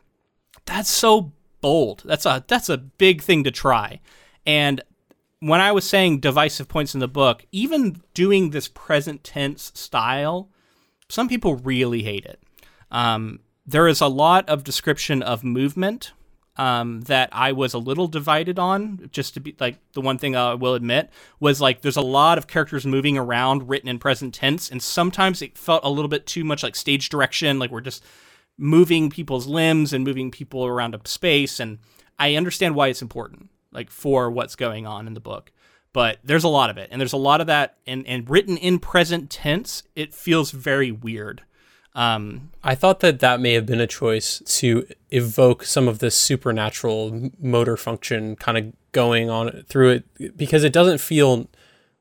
[0.66, 1.32] that's so
[1.62, 2.04] bold.
[2.06, 4.00] That's a that's a big thing to try,
[4.46, 4.82] and
[5.40, 10.50] when I was saying divisive points in the book, even doing this present tense style
[11.10, 12.42] some people really hate it.
[12.92, 16.12] Um, there is a lot of description of movement
[16.56, 19.10] um, that I was a little divided on.
[19.12, 22.38] Just to be like the one thing I will admit was like there's a lot
[22.38, 26.26] of characters moving around written in present tense, and sometimes it felt a little bit
[26.26, 28.04] too much like stage direction, like we're just
[28.58, 31.60] moving people's limbs and moving people around a space.
[31.60, 31.80] And
[32.18, 35.52] I understand why it's important, like for what's going on in the book
[35.98, 38.56] but there's a lot of it and there's a lot of that and, and written
[38.56, 41.42] in present tense it feels very weird
[41.96, 46.16] um, i thought that that may have been a choice to evoke some of this
[46.16, 51.48] supernatural motor function kind of going on through it because it doesn't feel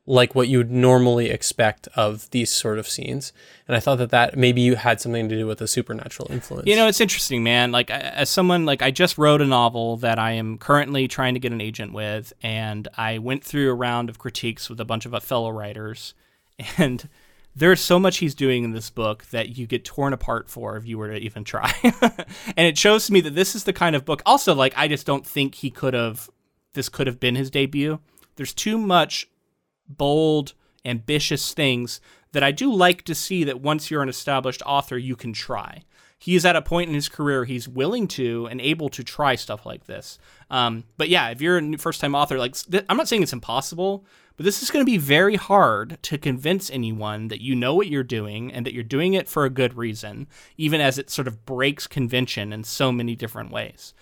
[0.06, 3.32] like what you would normally expect of these sort of scenes.
[3.66, 6.66] And I thought that that maybe you had something to do with a supernatural influence.
[6.66, 7.72] You know, it's interesting, man.
[7.72, 11.40] Like as someone like I just wrote a novel that I am currently trying to
[11.40, 15.06] get an agent with and I went through a round of critiques with a bunch
[15.06, 16.14] of fellow writers
[16.78, 17.08] and
[17.56, 20.86] there's so much he's doing in this book that you get torn apart for if
[20.86, 21.72] you were to even try.
[21.82, 24.86] and it shows to me that this is the kind of book also like I
[24.86, 26.30] just don't think he could have
[26.74, 27.98] this could have been his debut.
[28.36, 29.26] There's too much
[29.88, 32.00] bold, ambitious things
[32.32, 35.82] that I do like to see that once you're an established author, you can try.
[36.18, 39.34] He is at a point in his career he's willing to and able to try
[39.34, 40.18] stuff like this.
[40.50, 43.32] Um, but yeah, if you're a first time author, like th- I'm not saying it's
[43.32, 44.04] impossible,
[44.36, 47.88] but this is going to be very hard to convince anyone that you know what
[47.88, 50.26] you're doing and that you're doing it for a good reason,
[50.56, 53.94] even as it sort of breaks convention in so many different ways.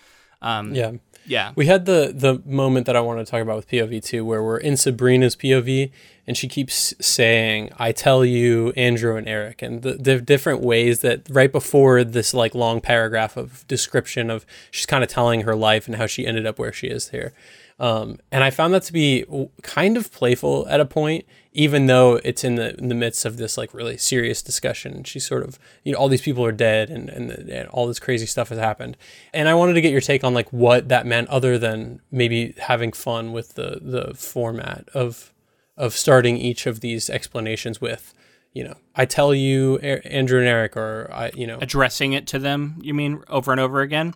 [0.43, 0.93] Um, yeah.
[1.27, 1.53] Yeah.
[1.57, 4.43] We had the the moment that I want to talk about with POV too, where
[4.43, 5.91] we're in Sabrina's POV
[6.27, 11.01] and she keeps saying, I tell you, Andrew and Eric, and the, the different ways
[11.01, 15.55] that right before this like long paragraph of description of she's kind of telling her
[15.55, 17.33] life and how she ended up where she is here.
[17.79, 19.25] Um, and I found that to be
[19.63, 23.37] kind of playful at a point, even though it's in the in the midst of
[23.37, 25.05] this like really serious discussion.
[25.05, 28.01] She's sort of you know all these people are dead and, and and all this
[28.01, 28.97] crazy stuff has happened.
[29.33, 32.55] And I wanted to get your take on like what that meant, other than maybe
[32.59, 35.33] having fun with the the format of
[35.77, 38.13] of starting each of these explanations with
[38.53, 42.39] you know, I tell you, Andrew and Eric, or I, you know, addressing it to
[42.39, 42.77] them.
[42.81, 44.15] You mean over and over again?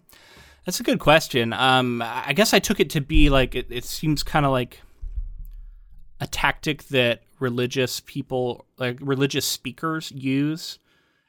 [0.65, 1.53] That's a good question.
[1.53, 4.81] Um, I guess I took it to be like it, it seems kind of like
[6.21, 10.79] a tactic that religious people, like religious speakers, use.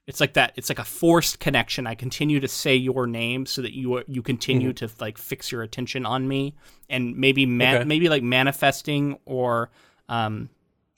[0.07, 0.53] It's like that.
[0.55, 1.85] It's like a forced connection.
[1.85, 4.87] I continue to say your name so that you you continue mm-hmm.
[4.87, 6.55] to like fix your attention on me,
[6.89, 7.85] and maybe man, okay.
[7.85, 9.69] maybe like manifesting or
[10.07, 10.49] um,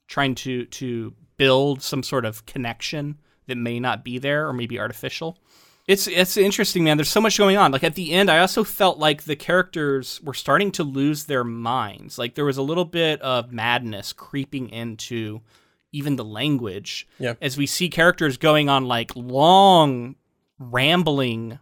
[0.08, 4.80] trying to to build some sort of connection that may not be there or maybe
[4.80, 5.38] artificial
[5.88, 6.98] it's it's interesting, man.
[6.98, 7.72] There's so much going on.
[7.72, 11.44] Like at the end, I also felt like the characters were starting to lose their
[11.44, 12.18] minds.
[12.18, 15.42] Like there was a little bit of madness creeping into
[15.92, 17.08] even the language.
[17.20, 17.34] Yeah.
[17.42, 20.16] As we see characters going on like long,
[20.60, 21.60] rambling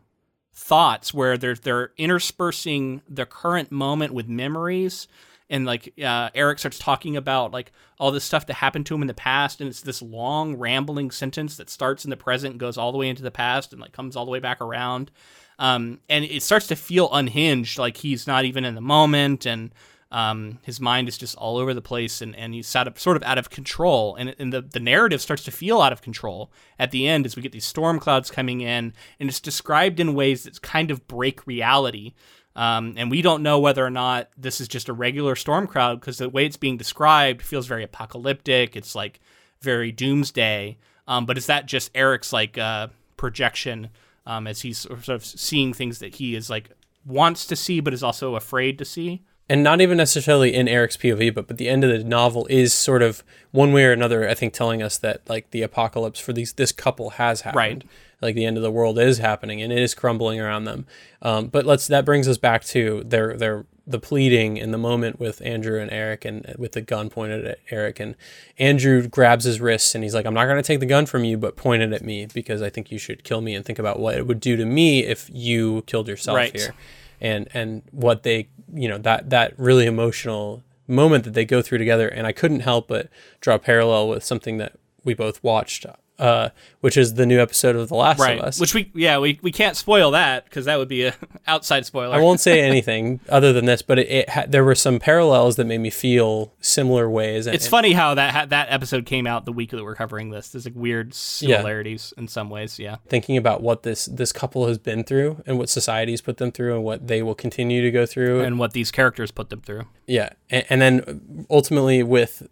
[0.53, 5.07] thoughts where they're they're interspersing the current moment with memories
[5.50, 9.02] and like uh, Eric starts talking about like all this stuff that happened to him
[9.02, 12.60] in the past, and it's this long rambling sentence that starts in the present, and
[12.60, 15.12] goes all the way into the past, and like comes all the way back around.
[15.58, 19.72] Um, and it starts to feel unhinged, like he's not even in the moment, and
[20.12, 23.24] um, his mind is just all over the place, and, and he's of, sort of
[23.24, 24.16] out of control.
[24.16, 27.36] And, and the, the narrative starts to feel out of control at the end as
[27.36, 31.08] we get these storm clouds coming in, and it's described in ways that kind of
[31.08, 32.14] break reality.
[32.60, 36.01] Um, and we don't know whether or not this is just a regular storm cloud
[36.01, 38.76] because the way it's being described feels very apocalyptic.
[38.76, 39.22] It's like
[39.62, 40.78] very doomsday.
[41.07, 43.91] Um, but is that just Eric's like uh, projection
[44.26, 46.72] um, as he's sort of seeing things that he is like
[47.05, 49.22] wants to see but is also afraid to see?
[49.49, 52.72] and not even necessarily in Eric's POV, but but the end of the novel is
[52.74, 56.34] sort of one way or another, I think, telling us that like the apocalypse for
[56.34, 57.57] these this couple has happened.
[57.57, 57.84] Right.
[58.22, 60.86] Like the end of the world is happening and it is crumbling around them.
[61.22, 65.20] Um, but let's that brings us back to their their the pleading in the moment
[65.20, 68.15] with Andrew and Eric and with the gun pointed at Eric and
[68.59, 71.24] Andrew grabs his wrists and he's like, I'm not going to take the gun from
[71.24, 73.80] you, but point it at me because I think you should kill me and think
[73.80, 76.55] about what it would do to me if you killed yourself right.
[76.55, 76.76] here
[77.22, 81.78] and and what they you know that that really emotional moment that they go through
[81.78, 83.09] together and i couldn't help but
[83.41, 85.86] draw a parallel with something that we both watched
[86.20, 86.49] uh,
[86.82, 88.38] which is the new episode of The Last right.
[88.38, 88.59] of Us.
[88.59, 91.15] Which we yeah we, we can't spoil that because that would be a
[91.47, 92.15] outside spoiler.
[92.15, 95.55] I won't say anything other than this, but it, it ha- there were some parallels
[95.55, 97.47] that made me feel similar ways.
[97.47, 100.30] And, It's funny how that ha- that episode came out the week that we're covering
[100.30, 100.49] this.
[100.49, 102.78] There's like weird similarities in some ways.
[102.80, 102.97] Yeah.
[103.07, 106.76] thinking about what this this couple has been through and what society's put them through
[106.76, 108.41] and what they will continue to go through.
[108.41, 109.86] And what these characters put them through.
[110.07, 112.47] yeah, and, and then ultimately with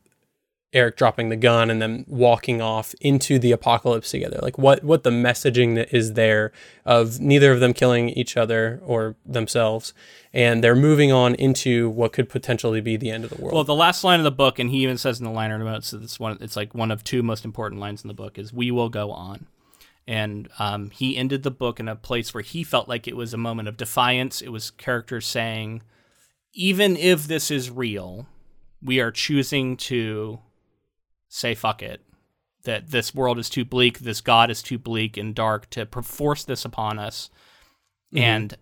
[0.74, 4.39] Eric dropping the gun and then walking off into the apocalypse together.
[4.41, 6.51] Like what what the messaging that is there
[6.86, 9.93] of neither of them killing each other or themselves,
[10.34, 13.53] and they're moving on into what could potentially be the end of the world.
[13.53, 15.91] Well, the last line of the book, and he even says in the liner notes
[15.91, 16.38] that it's one.
[16.41, 19.11] It's like one of two most important lines in the book is "We will go
[19.11, 19.47] on,"
[20.05, 23.34] and um, he ended the book in a place where he felt like it was
[23.34, 24.41] a moment of defiance.
[24.41, 25.82] It was characters saying,
[26.53, 28.28] "Even if this is real,
[28.82, 30.39] we are choosing to
[31.28, 32.01] say fuck it."
[32.63, 36.01] That this world is too bleak, this God is too bleak and dark to per-
[36.01, 37.30] force this upon us,
[38.13, 38.57] and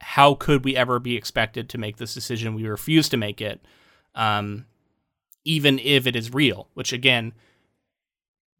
[0.00, 2.54] how could we ever be expected to make this decision?
[2.54, 3.64] We refuse to make it,
[4.14, 4.66] um,
[5.44, 6.68] even if it is real.
[6.74, 7.32] Which again,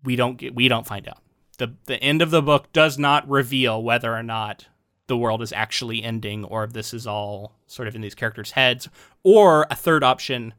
[0.02, 1.22] we don't get, we don't find out.
[1.58, 4.66] the The end of the book does not reveal whether or not
[5.08, 8.52] the world is actually ending, or if this is all sort of in these characters'
[8.52, 8.88] heads,
[9.22, 10.54] or a third option,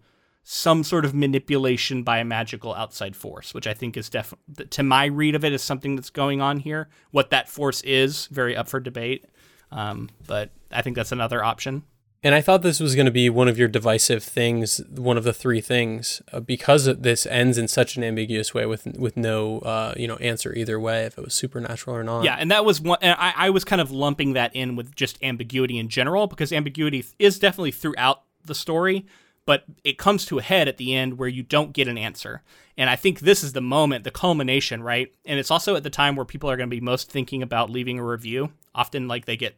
[0.50, 4.82] some sort of manipulation by a magical outside force, which I think is definitely, to
[4.82, 6.88] my read of it, is something that's going on here.
[7.12, 9.26] What that force is, very up for debate.
[9.74, 11.84] Um, but I think that's another option.
[12.24, 15.26] And I thought this was going to be one of your divisive things, one of
[15.26, 19.60] the three things, uh, because this ends in such an ambiguous way with with no
[19.60, 22.24] uh, you know answer either way if it was supernatural or not.
[22.24, 23.00] Yeah, and that was one.
[23.02, 26.54] And I, I was kind of lumping that in with just ambiguity in general because
[26.54, 29.06] ambiguity is definitely throughout the story,
[29.48, 32.44] but it comes to a head at the end where you don't get an answer.
[32.78, 35.10] And I think this is the moment, the culmination, right?
[35.26, 37.70] And it's also at the time where people are going to be most thinking about
[37.70, 38.52] leaving a review.
[38.76, 39.56] Often, like they get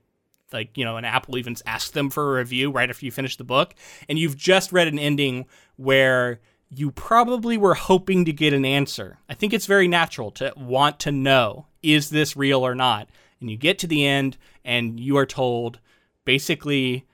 [0.53, 3.37] like you know an apple even asks them for a review right after you finish
[3.37, 3.75] the book
[4.07, 6.39] and you've just read an ending where
[6.71, 10.99] you probably were hoping to get an answer i think it's very natural to want
[10.99, 13.07] to know is this real or not
[13.39, 15.79] and you get to the end and you are told
[16.25, 17.05] basically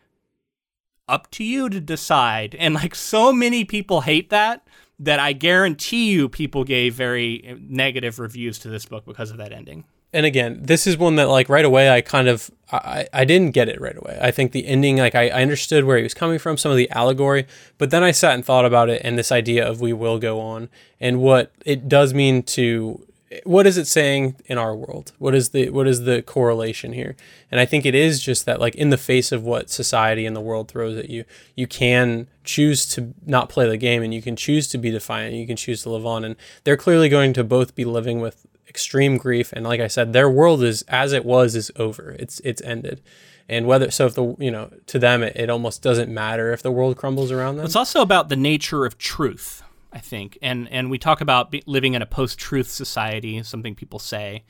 [1.07, 4.67] up to you to decide and like so many people hate that
[4.99, 9.37] that i guarantee you people gave very eh, negative reviews to this book because of
[9.37, 9.83] that ending
[10.15, 13.51] and again, this is one that like right away I kind of I, I didn't
[13.51, 14.17] get it right away.
[14.21, 16.77] I think the ending like I, I understood where he was coming from, some of
[16.77, 17.45] the allegory,
[17.77, 20.39] but then I sat and thought about it and this idea of we will go
[20.39, 20.69] on
[21.01, 23.05] and what it does mean to
[23.43, 25.11] what is it saying in our world?
[25.17, 27.15] What is the what is the correlation here?
[27.51, 30.35] And I think it is just that like in the face of what society and
[30.35, 31.25] the world throws at you,
[31.55, 35.35] you can choose to not play the game and you can choose to be defiant,
[35.35, 36.23] you can choose to live on.
[36.23, 40.11] And they're clearly going to both be living with extreme grief and like i said
[40.11, 42.15] their world is as it was is over.
[42.19, 43.01] It's it's ended.
[43.47, 46.61] And whether so if the you know to them it, it almost doesn't matter if
[46.61, 47.65] the world crumbles around them.
[47.65, 49.63] It's also about the nature of truth
[49.95, 53.99] i think and and we talk about be, living in a post-truth society something people
[53.99, 54.43] say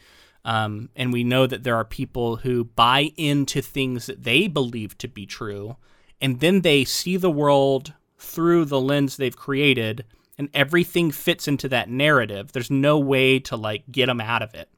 [0.43, 4.95] um, and we know that there are people who buy into things that they believe
[4.99, 5.77] to be true
[6.21, 10.05] and then they see the world through the lens they've created
[10.37, 12.51] and everything fits into that narrative.
[12.51, 14.69] There's no way to like get them out of it.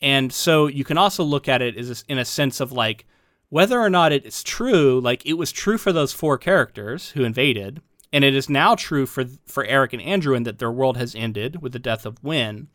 [0.00, 3.06] And so you can also look at it as in a sense of like
[3.48, 7.24] whether or not it is true, like it was true for those four characters who
[7.24, 7.80] invaded,
[8.14, 11.16] and it is now true for for Eric and Andrew and that their world has
[11.16, 12.68] ended with the death of Wen.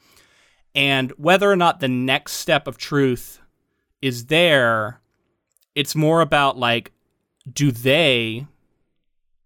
[0.75, 3.39] And whether or not the next step of truth
[4.01, 4.99] is there,
[5.75, 6.91] it's more about like
[7.51, 8.47] do they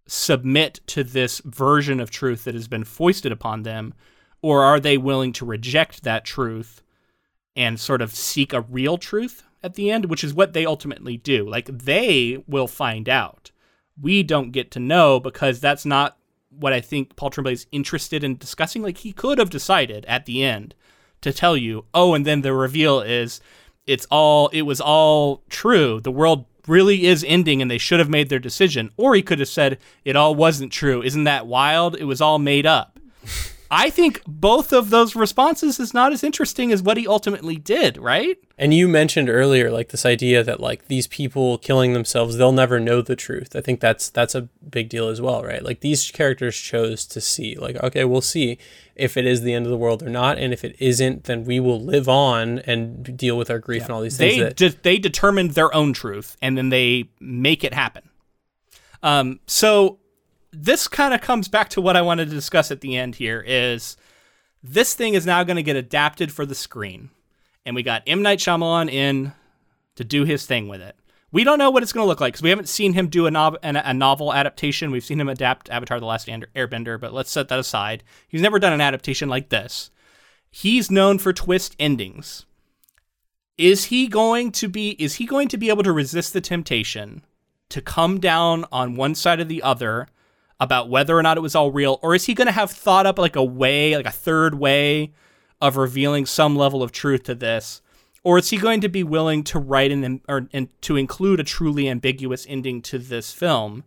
[0.08, 3.94] submit to this version of truth that has been foisted upon them,
[4.42, 6.82] or are they willing to reject that truth
[7.54, 11.16] and sort of seek a real truth at the end, which is what they ultimately
[11.16, 11.48] do?
[11.48, 13.52] Like they will find out.
[14.00, 16.16] We don't get to know because that's not
[16.50, 18.82] what I think Paul Tremblay is interested in discussing.
[18.82, 20.74] Like he could have decided at the end
[21.20, 23.40] to tell you, oh, and then the reveal is
[23.86, 26.00] it's all it was all true.
[26.00, 28.90] The world really is ending and they should have made their decision.
[28.96, 31.02] Or he could have said, it all wasn't true.
[31.02, 31.96] Isn't that wild?
[31.96, 32.98] It was all made up.
[33.76, 37.96] I think both of those responses is not as interesting as what he ultimately did,
[37.96, 38.38] right?
[38.56, 42.78] And you mentioned earlier like this idea that like these people killing themselves, they'll never
[42.78, 43.56] know the truth.
[43.56, 45.60] I think that's that's a big deal as well, right?
[45.60, 48.58] Like these characters chose to see like okay, we'll see
[48.94, 51.44] if it is the end of the world or not, and if it isn't, then
[51.44, 53.86] we will live on and deal with our grief yeah.
[53.86, 54.36] and all these things.
[54.36, 58.08] They that- de- they determined their own truth and then they make it happen.
[59.02, 59.98] Um, so
[60.54, 63.42] this kind of comes back to what I wanted to discuss at the end here
[63.46, 63.96] is
[64.62, 67.10] this thing is now going to get adapted for the screen,
[67.66, 69.32] and we got M Night Shyamalan in
[69.96, 70.96] to do his thing with it.
[71.32, 73.26] We don't know what it's going to look like because we haven't seen him do
[73.26, 74.92] a, nov- a novel adaptation.
[74.92, 78.04] We've seen him adapt Avatar: The Last Airbender, but let's set that aside.
[78.28, 79.90] He's never done an adaptation like this.
[80.50, 82.46] He's known for twist endings.
[83.58, 84.90] Is he going to be?
[84.90, 87.24] Is he going to be able to resist the temptation
[87.68, 90.08] to come down on one side or the other
[90.64, 93.06] about whether or not it was all real, or is he going to have thought
[93.06, 95.12] up like a way, like a third way
[95.60, 97.80] of revealing some level of truth to this?
[98.24, 101.44] Or is he going to be willing to write in or and to include a
[101.44, 103.84] truly ambiguous ending to this film?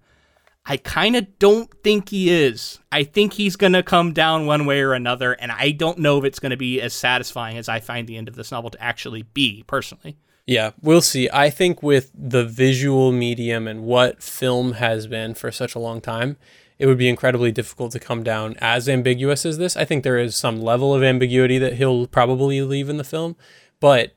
[0.69, 2.79] I kind of don't think he is.
[2.91, 6.17] I think he's going to come down one way or another, and I don't know
[6.17, 8.69] if it's going to be as satisfying as I find the end of this novel
[8.71, 10.17] to actually be, personally.
[10.45, 11.29] Yeah, we'll see.
[11.31, 16.01] I think with the visual medium and what film has been for such a long
[16.01, 16.37] time,
[16.79, 19.75] it would be incredibly difficult to come down as ambiguous as this.
[19.75, 23.35] I think there is some level of ambiguity that he'll probably leave in the film,
[23.79, 24.13] but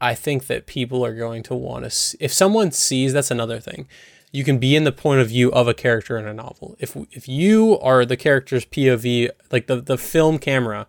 [0.00, 3.60] I think that people are going to want to see, if someone sees that's another
[3.60, 3.86] thing.
[4.32, 6.76] You can be in the point of view of a character in a novel.
[6.78, 10.86] If if you are the character's POV, like the the film camera,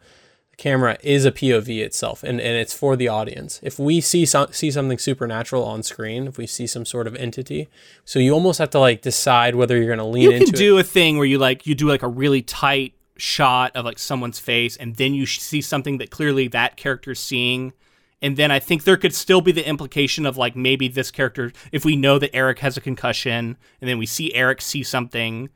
[0.62, 3.60] camera is a POV itself, and, and it's for the audience.
[3.64, 7.16] If we see some, see something supernatural on screen, if we see some sort of
[7.16, 7.68] entity,
[8.06, 10.46] so you almost have to like decide whether you're going to lean you into.
[10.46, 13.76] You can do a thing where you like you do like a really tight shot
[13.76, 17.74] of like someone's face, and then you see something that clearly that character's seeing
[18.22, 21.52] and then I think there could still be the implication of like maybe this character,
[21.72, 25.50] if we know that Eric has a concussion, and then we see Eric see something,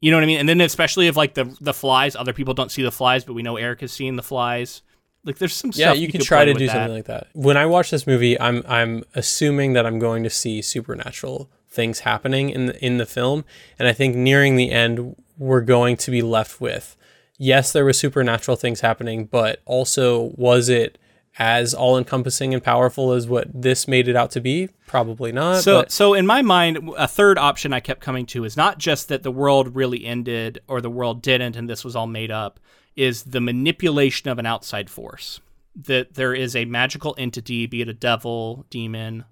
[0.00, 0.38] you know what I mean?
[0.38, 3.34] And then especially if like the the flies, other people don't see the flies, but
[3.34, 4.82] we know Eric has seen the flies.
[5.24, 6.72] Like there's some yeah, you, you can try to do that.
[6.72, 7.28] something like that.
[7.34, 12.00] When I watch this movie, I'm I'm assuming that I'm going to see supernatural things
[12.00, 13.44] happening in the, in the film,
[13.78, 16.96] and I think nearing the end, we're going to be left with
[17.40, 20.98] yes, there was supernatural things happening, but also was it
[21.40, 24.68] as all encompassing and powerful as what this made it out to be?
[24.86, 25.62] Probably not.
[25.62, 25.90] So, but.
[25.90, 29.22] so in my mind, a third option I kept coming to is not just that
[29.22, 32.60] the world really ended or the world didn't and this was all made up,
[32.94, 35.40] is the manipulation of an outside force.
[35.74, 39.24] That there is a magical entity, be it a devil, demon,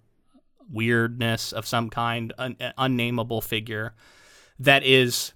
[0.73, 3.93] weirdness of some kind, an unnameable figure,
[4.59, 5.35] that is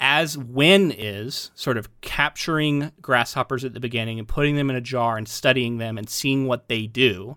[0.00, 4.80] as Wen is sort of capturing grasshoppers at the beginning and putting them in a
[4.80, 7.36] jar and studying them and seeing what they do,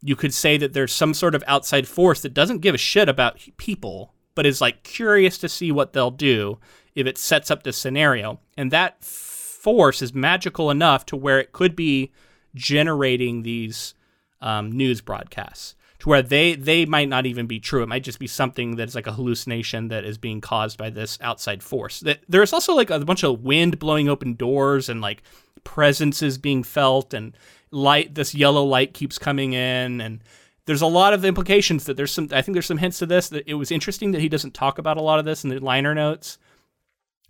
[0.00, 3.08] you could say that there's some sort of outside force that doesn't give a shit
[3.08, 6.58] about people, but is like curious to see what they'll do
[6.94, 8.40] if it sets up this scenario.
[8.56, 12.12] And that force is magical enough to where it could be
[12.54, 13.94] generating these
[14.40, 17.82] um, news broadcasts to where they they might not even be true.
[17.82, 21.18] It might just be something that's like a hallucination that is being caused by this
[21.20, 22.00] outside force.
[22.00, 25.22] That there's also like a bunch of wind blowing open doors and like
[25.62, 27.36] presences being felt and
[27.70, 28.14] light.
[28.14, 30.20] This yellow light keeps coming in and.
[30.66, 32.28] There's a lot of implications that there's some.
[32.30, 33.30] I think there's some hints to this.
[33.30, 35.58] That it was interesting that he doesn't talk about a lot of this in the
[35.58, 36.38] liner notes.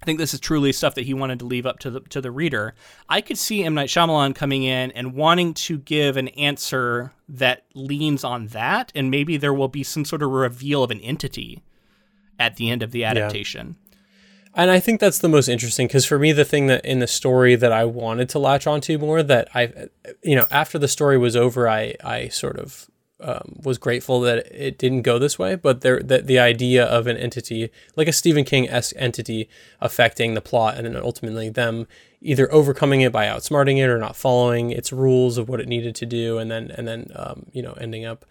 [0.00, 2.20] I think this is truly stuff that he wanted to leave up to the to
[2.20, 2.74] the reader.
[3.08, 7.64] I could see M Night Shyamalan coming in and wanting to give an answer that
[7.74, 11.62] leans on that, and maybe there will be some sort of reveal of an entity
[12.38, 13.76] at the end of the adaptation.
[13.78, 13.86] Yeah.
[14.52, 17.06] And I think that's the most interesting because for me, the thing that in the
[17.06, 19.88] story that I wanted to latch onto more that I,
[20.22, 22.89] you know, after the story was over, I I sort of
[23.22, 27.06] um, was grateful that it didn't go this way, but there that the idea of
[27.06, 29.48] an entity like a Stephen King esque entity
[29.80, 31.86] affecting the plot and then ultimately them
[32.20, 35.94] either overcoming it by outsmarting it or not following its rules of what it needed
[35.96, 38.24] to do, and then and then um, you know ending up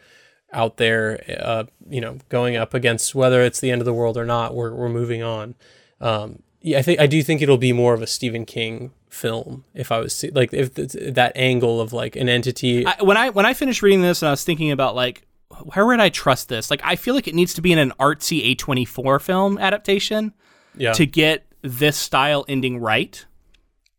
[0.51, 4.17] out there, uh, you know, going up against whether it's the end of the world
[4.17, 4.55] or not.
[4.55, 5.55] We're we're moving on.
[6.01, 9.65] Um, yeah, I think I do think it'll be more of a Stephen King film
[9.73, 12.85] if I was like if that angle of like an entity.
[12.85, 15.25] I, when I when I finished reading this and I was thinking about like
[15.73, 16.69] where would I trust this?
[16.69, 20.33] Like I feel like it needs to be in an artsy A24 film adaptation
[20.75, 20.93] yeah.
[20.93, 23.25] to get this style ending right.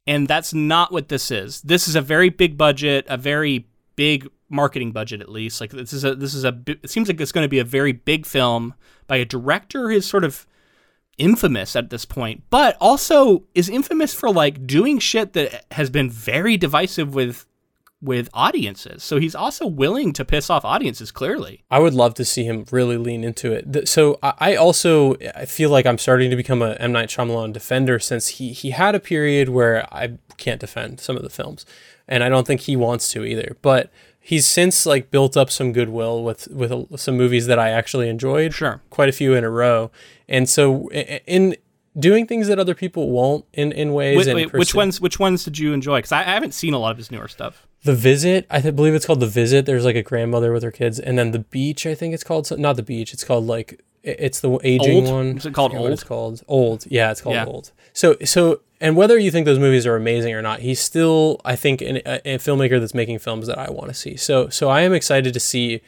[0.06, 1.60] And that's not what this is.
[1.62, 5.60] This is a very big budget, a very big marketing budget at least.
[5.60, 7.64] Like this is a this is a it seems like it's going to be a
[7.64, 8.74] very big film
[9.06, 10.46] by a director who's sort of
[11.20, 16.10] infamous at this point, but also is infamous for like doing shit that has been
[16.10, 17.46] very divisive with
[18.02, 19.02] with audiences.
[19.02, 21.64] So he's also willing to piss off audiences clearly.
[21.70, 23.88] I would love to see him really lean into it.
[23.88, 27.98] So I also I feel like I'm starting to become a M Night Shyamalan defender
[27.98, 31.66] since he he had a period where I can't defend some of the films
[32.08, 33.56] and I don't think he wants to either.
[33.60, 33.90] But
[34.20, 38.54] he's since like built up some goodwill with with some movies that I actually enjoyed.
[38.54, 39.90] Sure, quite a few in a row.
[40.28, 41.56] And so in
[41.98, 44.16] doing things that other people won't in in ways.
[44.18, 45.00] Wait, and wait, which ones?
[45.00, 45.98] Which ones did you enjoy?
[45.98, 47.66] Because I, I haven't seen a lot of his newer stuff.
[47.82, 49.64] The Visit, I th- believe it's called The Visit.
[49.64, 51.86] There's like a grandmother with her kids, and then The Beach.
[51.86, 53.12] I think it's called so- not The Beach.
[53.14, 55.14] It's called like it's the aging Old?
[55.14, 55.36] one.
[55.38, 55.92] Is it called I forget what Old?
[55.94, 56.84] It's called Old.
[56.90, 57.46] Yeah, it's called Yeah.
[57.46, 57.72] Old.
[57.92, 61.56] So so and whether you think those movies are amazing or not, he's still I
[61.56, 64.16] think an, a, a filmmaker that's making films that I want to see.
[64.16, 65.82] So so I am excited to see.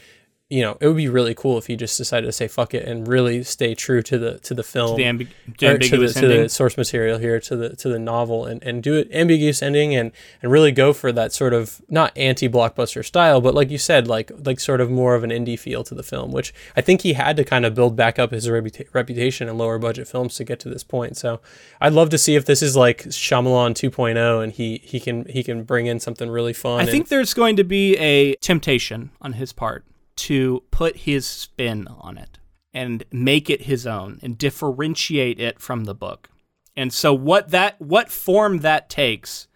[0.53, 2.87] You know, it would be really cool if he just decided to say fuck it
[2.87, 4.97] and really stay true to the to the film.
[4.99, 7.89] The, ambi- the or to ambiguous the, to the source material here to the to
[7.89, 10.13] the novel and, and do it ambiguous ending and
[10.43, 14.07] and really go for that sort of not anti blockbuster style but like you said
[14.07, 17.01] like like sort of more of an indie feel to the film which I think
[17.01, 20.35] he had to kind of build back up his reputa- reputation in lower budget films
[20.37, 21.17] to get to this point.
[21.17, 21.41] So
[21.81, 25.43] I'd love to see if this is like Shyamalan 2.0 and he he can he
[25.43, 29.13] can bring in something really fun I and- think there's going to be a temptation
[29.23, 29.85] on his part
[30.17, 32.39] to put his spin on it
[32.75, 36.31] and make it his own and differentiate it from the book.
[36.77, 39.49] And so what that what form that takes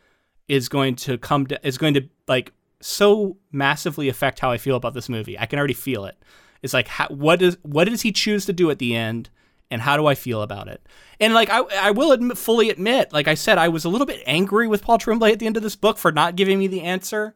[0.48, 4.76] is going to come to, is going to like so massively affect how I feel
[4.76, 5.38] about this movie.
[5.38, 6.16] I can already feel it.
[6.62, 9.30] It's like how, what does what does he choose to do at the end
[9.70, 10.86] and how do I feel about it?
[11.20, 14.06] And like I I will admit, fully admit, like I said, I was a little
[14.06, 16.66] bit angry with Paul Tremblay at the end of this book for not giving me
[16.66, 17.34] the answer,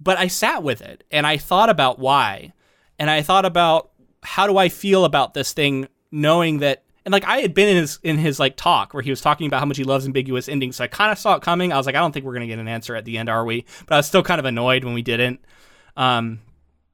[0.00, 2.52] but I sat with it and I thought about why,
[2.98, 3.90] and I thought about
[4.22, 6.84] how do I feel about this thing, knowing that.
[7.04, 9.46] And like I had been in his in his like talk where he was talking
[9.46, 11.72] about how much he loves ambiguous endings, so I kind of saw it coming.
[11.72, 13.44] I was like, I don't think we're gonna get an answer at the end, are
[13.44, 13.64] we?
[13.86, 15.40] But I was still kind of annoyed when we didn't.
[15.96, 16.40] Um,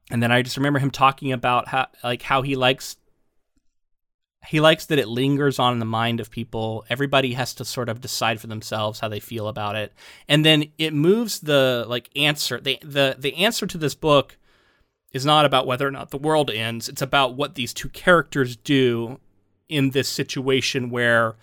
[0.09, 2.97] and then I just remember him talking about how like how he likes
[4.47, 6.85] he likes that it lingers on in the mind of people.
[6.89, 9.93] Everybody has to sort of decide for themselves how they feel about it.
[10.27, 12.59] And then it moves the like answer.
[12.59, 14.37] The the the answer to this book
[15.11, 16.89] is not about whether or not the world ends.
[16.89, 19.19] It's about what these two characters do
[19.69, 21.35] in this situation where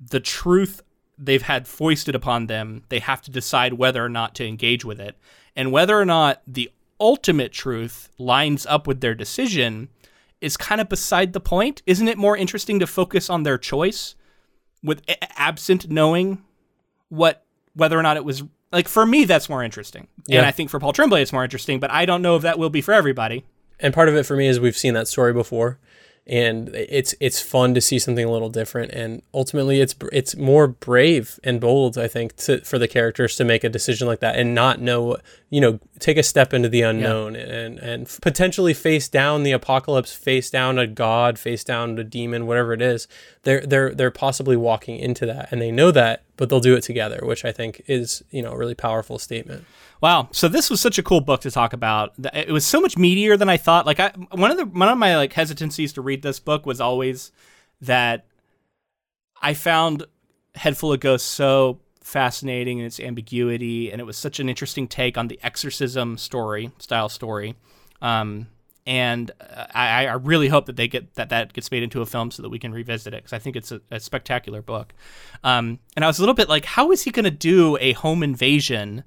[0.00, 0.82] the truth
[1.16, 5.00] they've had foisted upon them, they have to decide whether or not to engage with
[5.00, 5.16] it.
[5.54, 9.88] And whether or not the ultimate truth lines up with their decision
[10.44, 11.82] is kind of beside the point.
[11.86, 14.14] Isn't it more interesting to focus on their choice
[14.82, 15.02] with
[15.36, 16.42] absent knowing
[17.08, 17.44] what
[17.74, 20.06] whether or not it was like for me that's more interesting.
[20.30, 22.58] And I think for Paul Tremblay it's more interesting, but I don't know if that
[22.58, 23.44] will be for everybody.
[23.80, 25.78] and part of it for me is we've seen that story before
[26.26, 30.66] and it's it's fun to see something a little different and ultimately it's it's more
[30.66, 34.36] brave and bold i think to, for the characters to make a decision like that
[34.36, 35.16] and not know
[35.54, 40.12] you know take a step into the unknown and and potentially face down the apocalypse
[40.12, 43.06] face down a god face down a demon whatever it is
[43.44, 46.80] they're they're they're possibly walking into that and they know that but they'll do it
[46.80, 49.64] together which i think is you know a really powerful statement
[50.00, 50.28] Wow.
[50.32, 52.12] So this was such a cool book to talk about.
[52.34, 53.86] It was so much meatier than I thought.
[53.86, 56.78] Like I, one of the one of my like hesitancies to read this book was
[56.78, 57.32] always
[57.80, 58.26] that
[59.40, 60.04] I found
[60.56, 64.86] Head Full of Ghosts so fascinating in its ambiguity, and it was such an interesting
[64.86, 67.56] take on the exorcism story style story.
[68.00, 68.46] Um,
[68.86, 72.06] and uh, I, I really hope that they get that that gets made into a
[72.06, 74.94] film so that we can revisit it because I think it's a, a spectacular book.
[75.42, 77.92] Um, and I was a little bit like, how is he going to do a
[77.92, 79.02] home invasion?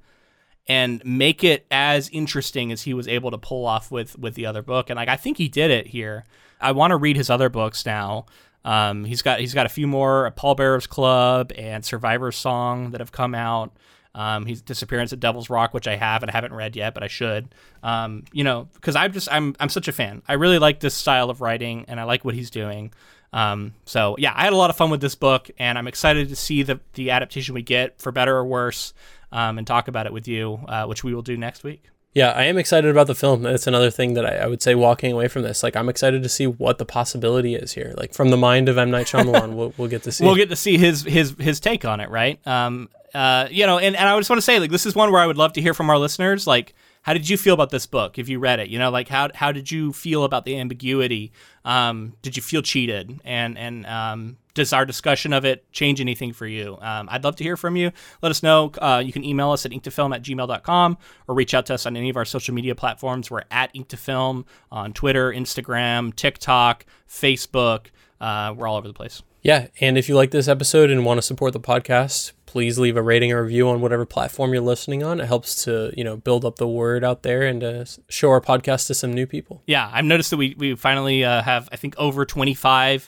[0.69, 4.45] and make it as interesting as he was able to pull off with with the
[4.45, 4.90] other book.
[4.90, 6.26] And like I think he did it here.
[6.60, 8.26] I want to read his other books now.
[8.65, 13.11] Um, he's got he's got a few more Pallbearers Club and Survivor's Song that have
[13.11, 13.75] come out.
[14.13, 17.03] Um, he's Disappearance at Devil's Rock, which I have and I haven't read yet, but
[17.03, 17.53] I should.
[17.84, 20.21] Um, you know, because I'm just I'm I'm such a fan.
[20.27, 22.93] I really like this style of writing, and I like what he's doing.
[23.31, 26.29] Um, so yeah, I had a lot of fun with this book, and I'm excited
[26.29, 28.93] to see the the adaptation we get, for better or worse,
[29.31, 31.84] um, and talk about it with you, uh, which we will do next week.
[32.18, 33.44] Yeah, I am excited about the film.
[33.44, 35.61] That's another thing that I, I would say walking away from this.
[35.61, 37.94] Like, I'm excited to see what the possibility is here.
[37.95, 38.89] Like, from the mind of M.
[38.89, 40.26] Night Shyamalan, we'll, we'll get to see.
[40.26, 42.39] We'll get to see his his his take on it, right?
[42.48, 45.11] Um, uh, you know, and, and I just want to say, like, this is one
[45.11, 46.48] where I would love to hear from our listeners.
[46.48, 46.73] Like,
[47.03, 48.69] how did you feel about this book if you read it?
[48.69, 51.31] You know, like how how did you feel about the ambiguity?
[51.65, 53.22] Um, did you feel cheated?
[53.23, 56.77] And and um, does our discussion of it change anything for you?
[56.81, 57.91] Um, I'd love to hear from you.
[58.21, 58.71] Let us know.
[58.77, 60.97] Uh, you can email us at inktofilm at gmail.com
[61.27, 63.31] or reach out to us on any of our social media platforms.
[63.31, 67.88] We're at inktofilm on Twitter, Instagram, TikTok, Facebook.
[68.19, 69.21] Uh, we're all over the place.
[69.43, 72.97] yeah, and if you like this episode and want to support the podcast, please leave
[72.97, 75.21] a rating or review on whatever platform you're listening on.
[75.21, 78.41] It helps to you know build up the word out there and to show our
[78.41, 79.61] podcast to some new people.
[79.67, 83.07] Yeah, I've noticed that we we finally uh, have I think over 25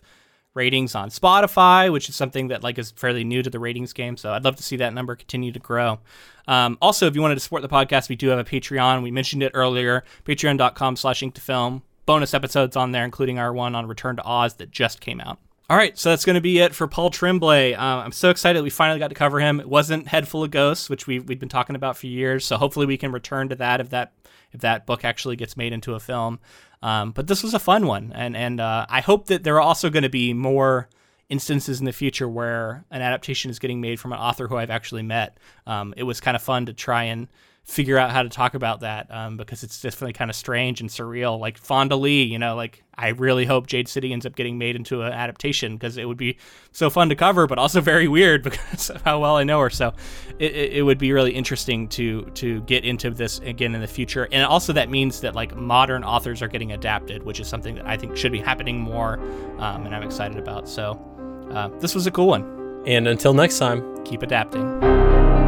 [0.60, 4.18] ratings on Spotify, which is something that like is fairly new to the ratings game.
[4.18, 6.00] So I'd love to see that number continue to grow.
[6.50, 9.02] Um, also, if you wanted to support the podcast, we do have a Patreon.
[9.02, 10.04] We mentioned it earlier.
[10.26, 11.84] Patreon.com slash ink to film.
[12.06, 15.40] Bonus episodes on there, including our one on Return to Oz that just came out.
[15.70, 17.76] All right, so that's going to be it for Paul Tremblay.
[17.76, 19.60] Uh, I'm so excited we finally got to cover him.
[19.60, 22.44] It wasn't Head Full of Ghosts, which we we've been talking about for years.
[22.44, 24.12] So hopefully we can return to that if that
[24.52, 26.40] if that book actually gets made into a film.
[26.82, 29.62] Um, but this was a fun one, and and uh, I hope that there are
[29.62, 30.88] also going to be more
[31.28, 34.72] instances in the future where an adaptation is getting made from an author who I've
[34.72, 35.38] actually met.
[35.68, 37.28] Um, it was kind of fun to try and
[37.64, 40.90] figure out how to talk about that um, because it's definitely kind of strange and
[40.90, 41.40] surreal.
[41.40, 44.76] Like Fonda Lee, you know, like I really hope Jade City ends up getting made
[44.76, 46.38] into an adaptation because it would be
[46.72, 49.70] so fun to cover, but also very weird because of how well I know her.
[49.70, 49.94] So
[50.40, 54.28] it, it would be really interesting to to get into this again in the future.
[54.32, 57.86] And also that means that like modern authors are getting adapted, which is something that
[57.86, 59.20] I think should be happening more,
[59.60, 60.68] um, and I'm excited about.
[60.68, 61.00] So
[61.52, 62.84] uh, this was a cool one.
[62.88, 65.39] And until next time, keep adapting.